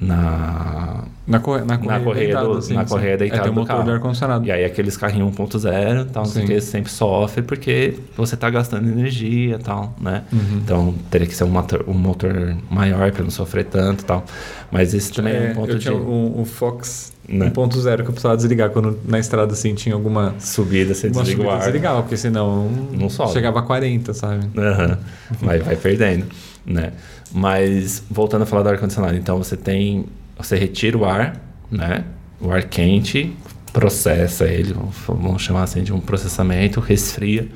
[0.00, 1.64] na Na, corre...
[1.64, 3.84] na correia, na correia, deitado, do, assim, na correia deitado É, tem o do motor
[3.84, 4.46] do ar-condicionado.
[4.46, 6.46] E aí aqueles carrinhos 1.0, tal, o Sim.
[6.46, 10.22] que, sempre sofre porque você está gastando energia, tal, né?
[10.32, 10.60] Uhum.
[10.62, 14.24] Então teria que ser um motor, um motor maior para não sofrer tanto, tal.
[14.70, 17.50] Mas esse também é, É, um ponto eu de tinha o, o Fox Né?
[17.50, 20.34] 1.0 que eu precisava desligar quando na estrada assim tinha alguma.
[20.38, 21.58] subida, você desliga o subida, ar.
[21.64, 23.32] desligava, porque senão Não sobe.
[23.32, 24.46] chegava a 40, sabe?
[24.56, 24.98] Aham.
[25.40, 26.26] Vai, vai perdendo,
[26.64, 26.92] né?
[27.32, 30.04] Mas voltando a falar do ar condicionado, então você tem,
[30.38, 32.04] você retira o ar, né?
[32.40, 33.32] O ar quente,
[33.72, 34.74] processa ele,
[35.08, 37.48] vamos chamar assim de um processamento, resfria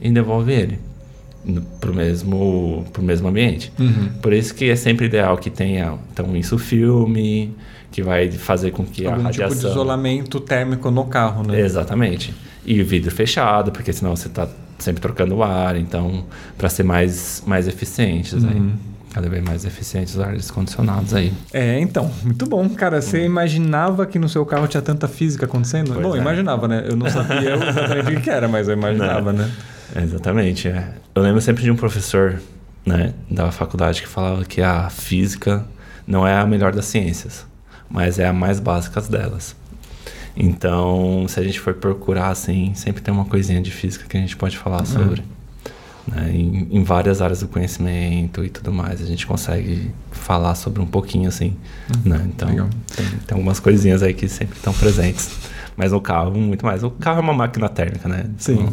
[0.00, 0.78] e devolve ele
[1.44, 3.72] no- pro mesmo pro mesmo ambiente.
[3.78, 4.08] Uhum.
[4.22, 7.54] Por isso que é sempre ideal que tenha então isso filme
[7.92, 11.60] que vai fazer com que a Algum radiação tipo de isolamento térmico no carro, né?
[11.60, 12.34] Exatamente.
[12.66, 14.46] E o vidro fechado, porque senão você está
[14.78, 16.24] sempre trocando o ar, então,
[16.56, 18.48] para ser mais, mais eficientes Uhum.
[18.50, 18.72] aí.
[19.12, 21.32] Cada vez mais eficientes os ares condicionados aí.
[21.52, 22.68] É, então, muito bom.
[22.68, 25.92] Cara, você imaginava que no seu carro tinha tanta física acontecendo?
[25.92, 26.18] Pois bom, é.
[26.18, 26.84] imaginava, né?
[26.86, 29.50] Eu não sabia exatamente o que era, mas eu imaginava, né?
[29.96, 30.92] Exatamente, é.
[31.14, 32.40] Eu lembro sempre de um professor,
[32.84, 35.64] né, da faculdade que falava que a física
[36.06, 37.46] não é a melhor das ciências,
[37.88, 39.56] mas é a mais básica delas.
[40.36, 44.20] Então, se a gente for procurar assim, sempre tem uma coisinha de física que a
[44.20, 45.22] gente pode falar sobre.
[46.14, 46.30] Né?
[46.34, 50.86] Em, em várias áreas do conhecimento e tudo mais, a gente consegue falar sobre um
[50.86, 51.54] pouquinho assim.
[52.04, 52.20] né?
[52.26, 52.68] Então, legal.
[52.96, 55.30] tem, tem algumas coisinhas aí que sempre estão presentes.
[55.76, 56.82] Mas o carro, muito mais.
[56.82, 58.26] O carro é uma máquina térmica, né?
[58.36, 58.54] Sim.
[58.54, 58.72] Então,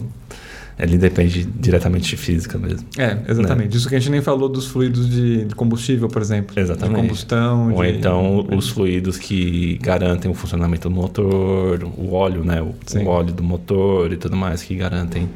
[0.78, 2.86] ele depende diretamente de física mesmo.
[2.98, 3.78] É, exatamente.
[3.78, 6.60] Isso que a gente nem falou dos fluidos de, de combustível, por exemplo.
[6.60, 6.96] Exatamente.
[6.96, 7.72] De combustão.
[7.74, 12.62] Ou de- então os fluidos que garantem o funcionamento do motor, o óleo, né?
[12.62, 15.30] O, o óleo do motor e tudo mais que garantem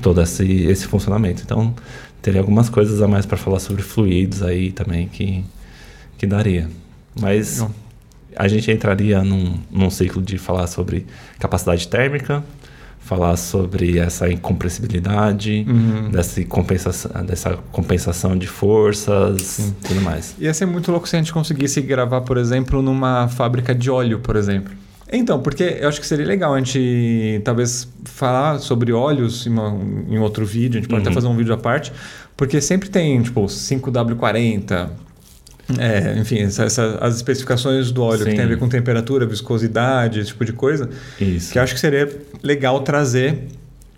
[0.00, 1.42] todo esse, esse funcionamento.
[1.44, 1.74] Então,
[2.22, 5.44] teria algumas coisas a mais para falar sobre fluidos aí também que,
[6.18, 6.68] que daria.
[7.20, 7.64] Mas
[8.36, 11.06] a gente entraria num, num ciclo de falar sobre
[11.38, 12.42] capacidade térmica,
[13.00, 16.10] falar sobre essa incompressibilidade, Uhum.
[16.10, 20.34] dessa, compensação, dessa compensação de forças e tudo mais.
[20.38, 24.20] Ia ser muito louco se a gente conseguisse gravar, por exemplo, numa fábrica de óleo,
[24.20, 24.72] por exemplo.
[25.12, 29.76] Então, porque eu acho que seria legal a gente talvez falar sobre óleos em, uma-
[30.08, 31.14] em outro vídeo, a gente pode até Uhum.
[31.14, 31.92] fazer um vídeo à parte,
[32.36, 34.90] porque sempre tem, tipo, 5W40,
[35.78, 38.36] é, enfim, essa- essa- as especificações do óleo que Sim.
[38.36, 40.88] tem a ver com temperatura, viscosidade, esse tipo de coisa,
[41.20, 41.52] Isso.
[41.52, 42.08] que eu acho que seria
[42.42, 43.46] legal trazer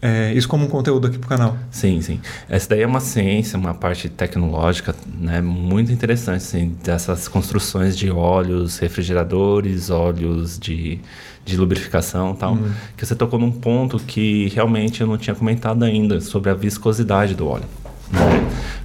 [0.05, 1.57] é, isso como um conteúdo aqui pro canal.
[1.71, 2.21] Sim, sim.
[2.49, 8.11] Essa daí é uma ciência, uma parte tecnológica, né, muito interessante, assim, dessas construções de
[8.11, 10.99] óleos refrigeradores, óleos de,
[11.45, 12.73] de lubrificação e tal, Hum.
[12.97, 17.37] que você tocou num ponto que realmente eu não tinha comentado ainda, sobre a viscosidade
[17.37, 17.65] do óleo.
[18.11, 18.21] Né?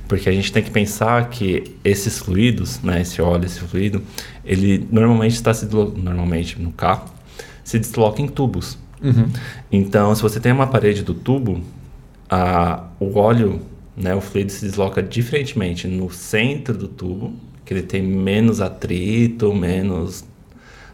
[0.08, 4.04] Porque a gente tem que pensar que esses fluidos, né, esse óleo, esse fluido,
[4.46, 7.10] ele normalmente está se normalmente no carro
[7.64, 8.78] se desloca em tubos.
[9.02, 9.28] Uhum.
[9.72, 11.62] Então, se você tem uma parede do tubo,
[12.30, 13.62] a, o óleo,
[13.96, 17.34] né, o fluido se desloca diferentemente no centro do tubo,
[17.66, 20.24] que ele tem menos atrito, menos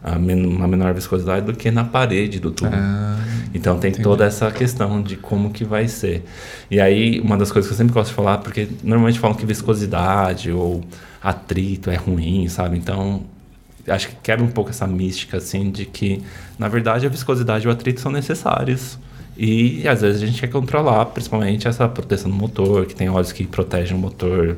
[0.03, 2.71] a men- uma menor viscosidade do que na parede do tubo.
[2.73, 3.17] Ah,
[3.53, 4.03] Então tem entendi.
[4.03, 6.23] toda essa questão de como que vai ser.
[6.69, 9.45] E aí, uma das coisas que eu sempre gosto de falar, porque normalmente falam que
[9.45, 10.83] viscosidade ou
[11.21, 12.77] atrito é ruim, sabe?
[12.77, 13.23] Então,
[13.87, 16.21] acho que quebra um pouco essa mística, assim, de que,
[16.57, 18.97] na verdade, a viscosidade e o atrito são necessários.
[19.35, 23.31] E às vezes a gente quer controlar, principalmente essa proteção do motor, que tem óleos
[23.31, 24.57] que protegem o motor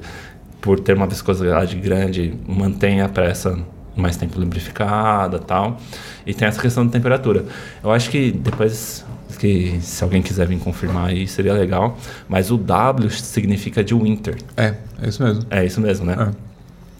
[0.60, 3.58] por ter uma viscosidade grande, mantém a peça
[3.96, 5.80] mais tempo lubrificada tal.
[6.26, 7.46] E tem essa questão da temperatura.
[7.84, 9.06] Eu acho que depois
[9.40, 11.98] que se alguém quiser vir confirmar aí seria legal,
[12.28, 14.38] mas o W significa de winter.
[14.58, 15.44] é, é isso mesmo.
[15.50, 16.16] É isso mesmo, né?
[16.32, 16.55] É.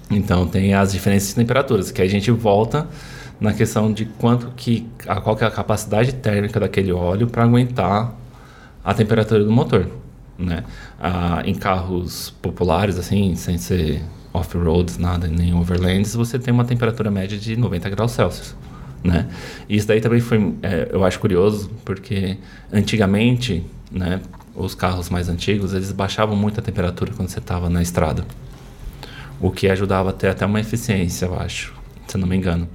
[0.10, 2.88] Então tem as diferenças de temperaturas, que a gente volta
[3.40, 7.44] na questão de quanto que a, qual que é a capacidade térmica daquele óleo para
[7.44, 8.14] aguentar
[8.84, 9.88] a temperatura do motor,
[10.38, 10.64] né?
[11.00, 14.02] Ah, em carros populares assim, sem ser
[14.32, 18.56] off-roads, nada, nem overlands, você tem uma temperatura média de 90 graus Celsius,
[19.04, 19.28] né?
[19.68, 22.38] E isso daí também foi, é, eu acho curioso, porque
[22.72, 24.22] antigamente, né,
[24.56, 28.26] os carros mais antigos, eles baixavam muito a temperatura quando você estava na estrada
[29.42, 31.74] o que ajudava a ter até uma eficiência, eu acho,
[32.08, 32.68] se não me engano.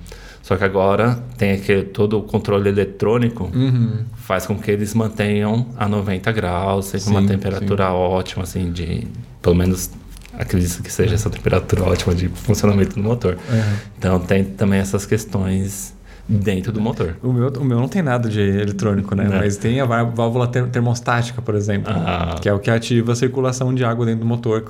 [0.43, 3.99] Só que agora tem aquele, todo o controle eletrônico Uhum.
[4.17, 9.07] faz com que eles mantenham a 90 graus, sempre Sim, uma temperatura ótima, assim, de
[9.41, 9.91] pelo menos
[10.33, 13.35] acredito que seja essa temperatura ótima de funcionamento do motor.
[13.49, 13.75] Uhum.
[13.99, 15.95] Então tem também essas questões
[16.29, 17.17] dentro do motor.
[17.23, 19.25] O meu, o meu não tem nada de eletrônico, né?
[19.25, 19.39] Né?
[19.41, 22.37] Mas tem a vá- válvula ter- termostática, por exemplo, Ah.
[22.41, 24.65] que é o que ativa a circulação de água dentro do motor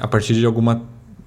[0.00, 0.82] a partir de alguma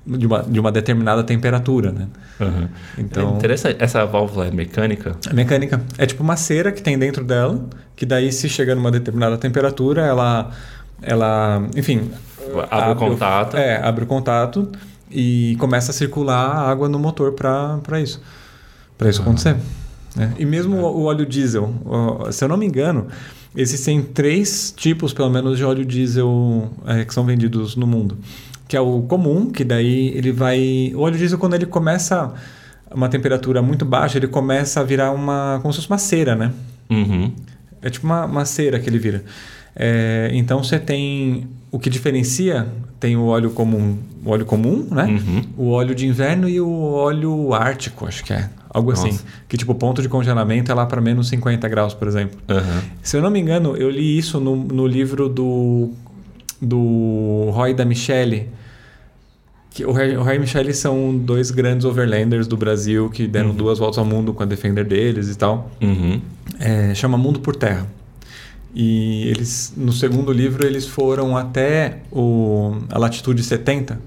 [0.06, 2.08] de uma, de uma determinada temperatura, né?
[2.40, 2.68] Uhum.
[2.98, 3.78] Então- É interessante.
[3.80, 5.16] Essa válvula é mecânica?
[5.30, 7.64] A mecânica é tipo uma cera que tem dentro dela,
[7.96, 10.52] que daí se chega numa determinada temperatura, ela
[11.02, 12.10] ela, enfim,
[12.70, 13.58] Abre o contato.
[13.58, 14.70] É, abre o contato
[15.10, 18.22] e começa a circular a água no motor para isso.
[18.98, 19.56] Para isso acontecer.
[20.16, 20.34] né?
[20.38, 21.74] E mesmo o, o óleo diesel,
[22.32, 23.08] se eu não me engano,
[23.56, 28.18] existem três tipos, pelo menos, de óleo diesel é, que são vendidos no mundo.
[28.68, 30.92] Que é o comum, que daí ele vai.
[30.96, 32.34] O óleo diesel, quando ele começa
[32.92, 35.60] uma temperatura muito baixa, ele começa a virar uma.
[35.62, 36.52] como se fosse uma cera, né?
[36.90, 37.32] Uhum.
[37.82, 39.24] É tipo uma, uma cera que ele vira.
[39.76, 42.68] É, então você tem o que diferencia
[43.04, 45.04] tem o óleo comum, o óleo comum, né?
[45.06, 45.42] Uhum.
[45.58, 49.12] O óleo de inverno e o óleo ártico, acho que é algo assim.
[49.12, 49.26] Nossa.
[49.46, 52.40] Que tipo o ponto de congelamento é lá para menos 50 graus, por exemplo.
[52.48, 52.82] Uhum.
[53.02, 55.90] Se eu não me engano, eu li isso no, no livro do
[56.64, 58.50] do Roy da Michele.
[59.70, 63.56] Que o Roy, e Michele são dois grandes overlanders do Brasil que deram Uhum.
[63.56, 66.22] duas voltas ao mundo com a Defender deles e tal Uhum.
[66.60, 67.88] é, chama Mundo por Terra.
[68.76, 74.00] E eles, no segundo livro, eles foram até o, a latitude 70.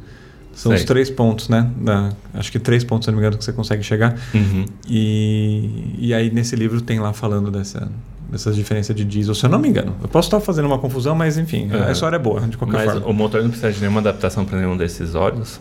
[0.55, 0.87] São os Sei.
[0.87, 1.71] três pontos, né?
[1.81, 4.19] Da- acho que três pontos, se não me engano, que você consegue chegar.
[4.35, 4.65] Uhum.
[4.89, 7.91] E, e aí, nesse livro, tem lá falando dessa,
[8.31, 9.95] dessas diferenças de diesel, se eu não me engano.
[10.03, 11.85] Eu posso estar fazendo uma confusão, mas enfim, Uhum.
[11.85, 13.07] a história é boa, de qualquer Mas forma.
[13.07, 15.61] o motor não precisa de nenhuma adaptação para nenhum desses óleos?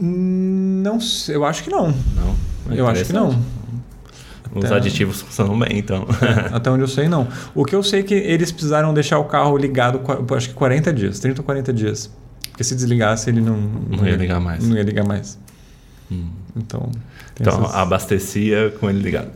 [0.00, 1.88] Não sei, eu acho que não.
[1.88, 2.34] Não.
[2.74, 3.28] É eu acho que não.
[4.54, 6.06] Os Até- aditivos funcionam bem, então.
[6.52, 7.28] Até onde eu sei, não.
[7.54, 10.00] O que eu sei é que eles precisaram deixar o carro ligado,
[10.34, 12.10] acho que 40 dias, 30 ou 40 dias.
[12.50, 14.66] Porque se desligasse, ele não, Não ia ligar mais.
[14.66, 15.38] Não ia ligar mais.
[16.10, 16.28] Hum.
[16.56, 16.90] Então,
[17.38, 19.28] Então, essas- abastecia com ele ligado.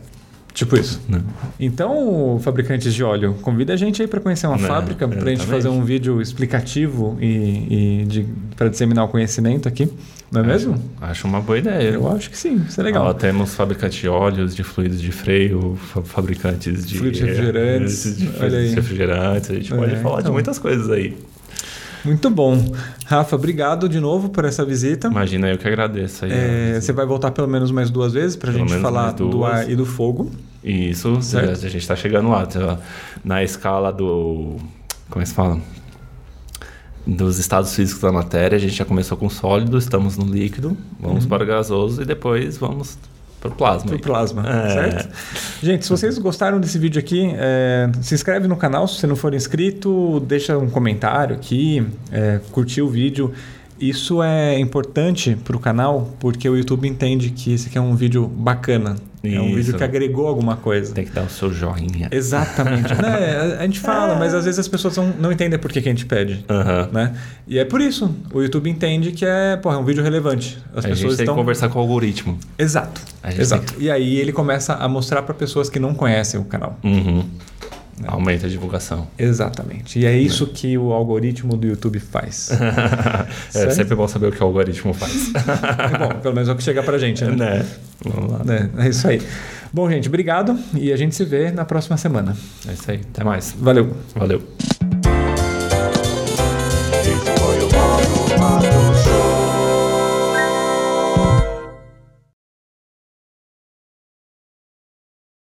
[0.53, 1.01] Tipo isso.
[1.09, 1.21] Né?
[1.59, 5.29] Então, fabricantes de óleo, convida a gente aí para conhecer uma Né, fábrica, para a
[5.35, 8.25] gente fazer um vídeo explicativo e, e de,
[8.55, 9.89] para disseminar o conhecimento aqui.
[10.31, 10.81] Não é mesmo?
[10.99, 11.89] Acho uma boa ideia.
[11.89, 13.05] Eu acho que sim, isso é legal.
[13.05, 18.27] Ó, temos fabricantes de óleos, de fluidos de freio, fa- fabricantes de Fluidos refrigerantes, de
[18.27, 18.73] fluidos aí.
[18.73, 19.49] refrigerantes.
[19.51, 20.33] A gente É, pode falar de então.
[20.33, 21.15] muitas coisas aí.
[22.05, 22.73] Muito bom.
[23.05, 25.07] Rafa, obrigado de novo por essa visita.
[25.07, 26.25] Imagina, eu que agradeço.
[26.25, 29.69] É, você vai voltar pelo menos mais duas vezes para a gente falar do ar
[29.69, 30.29] e do fogo.
[30.63, 31.51] Isso, Certo.
[31.65, 32.45] a gente está chegando lá.
[32.45, 32.77] tá?
[33.23, 34.57] Na escala do.
[35.09, 35.59] Como é que se fala?
[37.05, 41.23] Dos estados físicos da matéria, a gente já começou com sólido, estamos no líquido, vamos
[41.23, 41.29] Uhum.
[41.29, 42.97] para o gasoso e depois vamos
[43.43, 43.89] Pro plasma.
[43.89, 44.69] Pro plasma, É.
[44.69, 45.09] certo?
[45.61, 48.87] Gente, se vocês gostaram desse vídeo aqui, é, se inscreve no canal.
[48.87, 53.33] Se você não for inscrito, deixa um comentário aqui, é, curtir o vídeo.
[53.77, 57.95] Isso é importante para o canal porque o YouTube entende que esse aqui é um
[57.95, 58.95] vídeo bacana.
[59.25, 59.55] É um Isso.
[59.55, 60.93] vídeo que agregou alguma coisa.
[60.93, 62.09] Tem que dar o seu joinha.
[62.11, 62.93] Exatamente.
[62.93, 63.57] né?
[63.57, 65.91] A, gente fala, mas às vezes as pessoas não, não entendem por que, que a
[65.91, 66.43] gente pede.
[66.49, 66.89] Aham.
[66.91, 67.15] Né?
[67.47, 68.13] E é por isso.
[68.33, 70.57] O YouTube entende que é, porra, é um vídeo relevante.
[70.75, 72.37] As A pessoas gente tem estão que conversar com o algoritmo.
[72.57, 72.99] Exato.
[73.39, 73.75] Exato.
[73.79, 76.77] E aí ele começa a mostrar para pessoas que não conhecem o canal.
[76.83, 77.23] Uhum.
[78.07, 79.07] Aumenta a divulgação.
[79.17, 79.99] Exatamente.
[79.99, 82.49] E é isso que o algoritmo do YouTube faz.
[83.53, 85.31] é sempre bom saber o que o algoritmo faz.
[85.43, 87.35] É bom, pelo menos é o que chega pra gente, né?
[87.35, 87.65] né?
[88.05, 88.41] Vamos lá.
[88.53, 89.21] É, é isso aí.
[89.71, 92.35] Bom, gente, obrigado e a gente se vê na próxima semana.
[92.67, 93.01] É isso aí.
[93.11, 93.55] Até mais.
[93.57, 93.91] Valeu.
[94.15, 94.41] Valeu.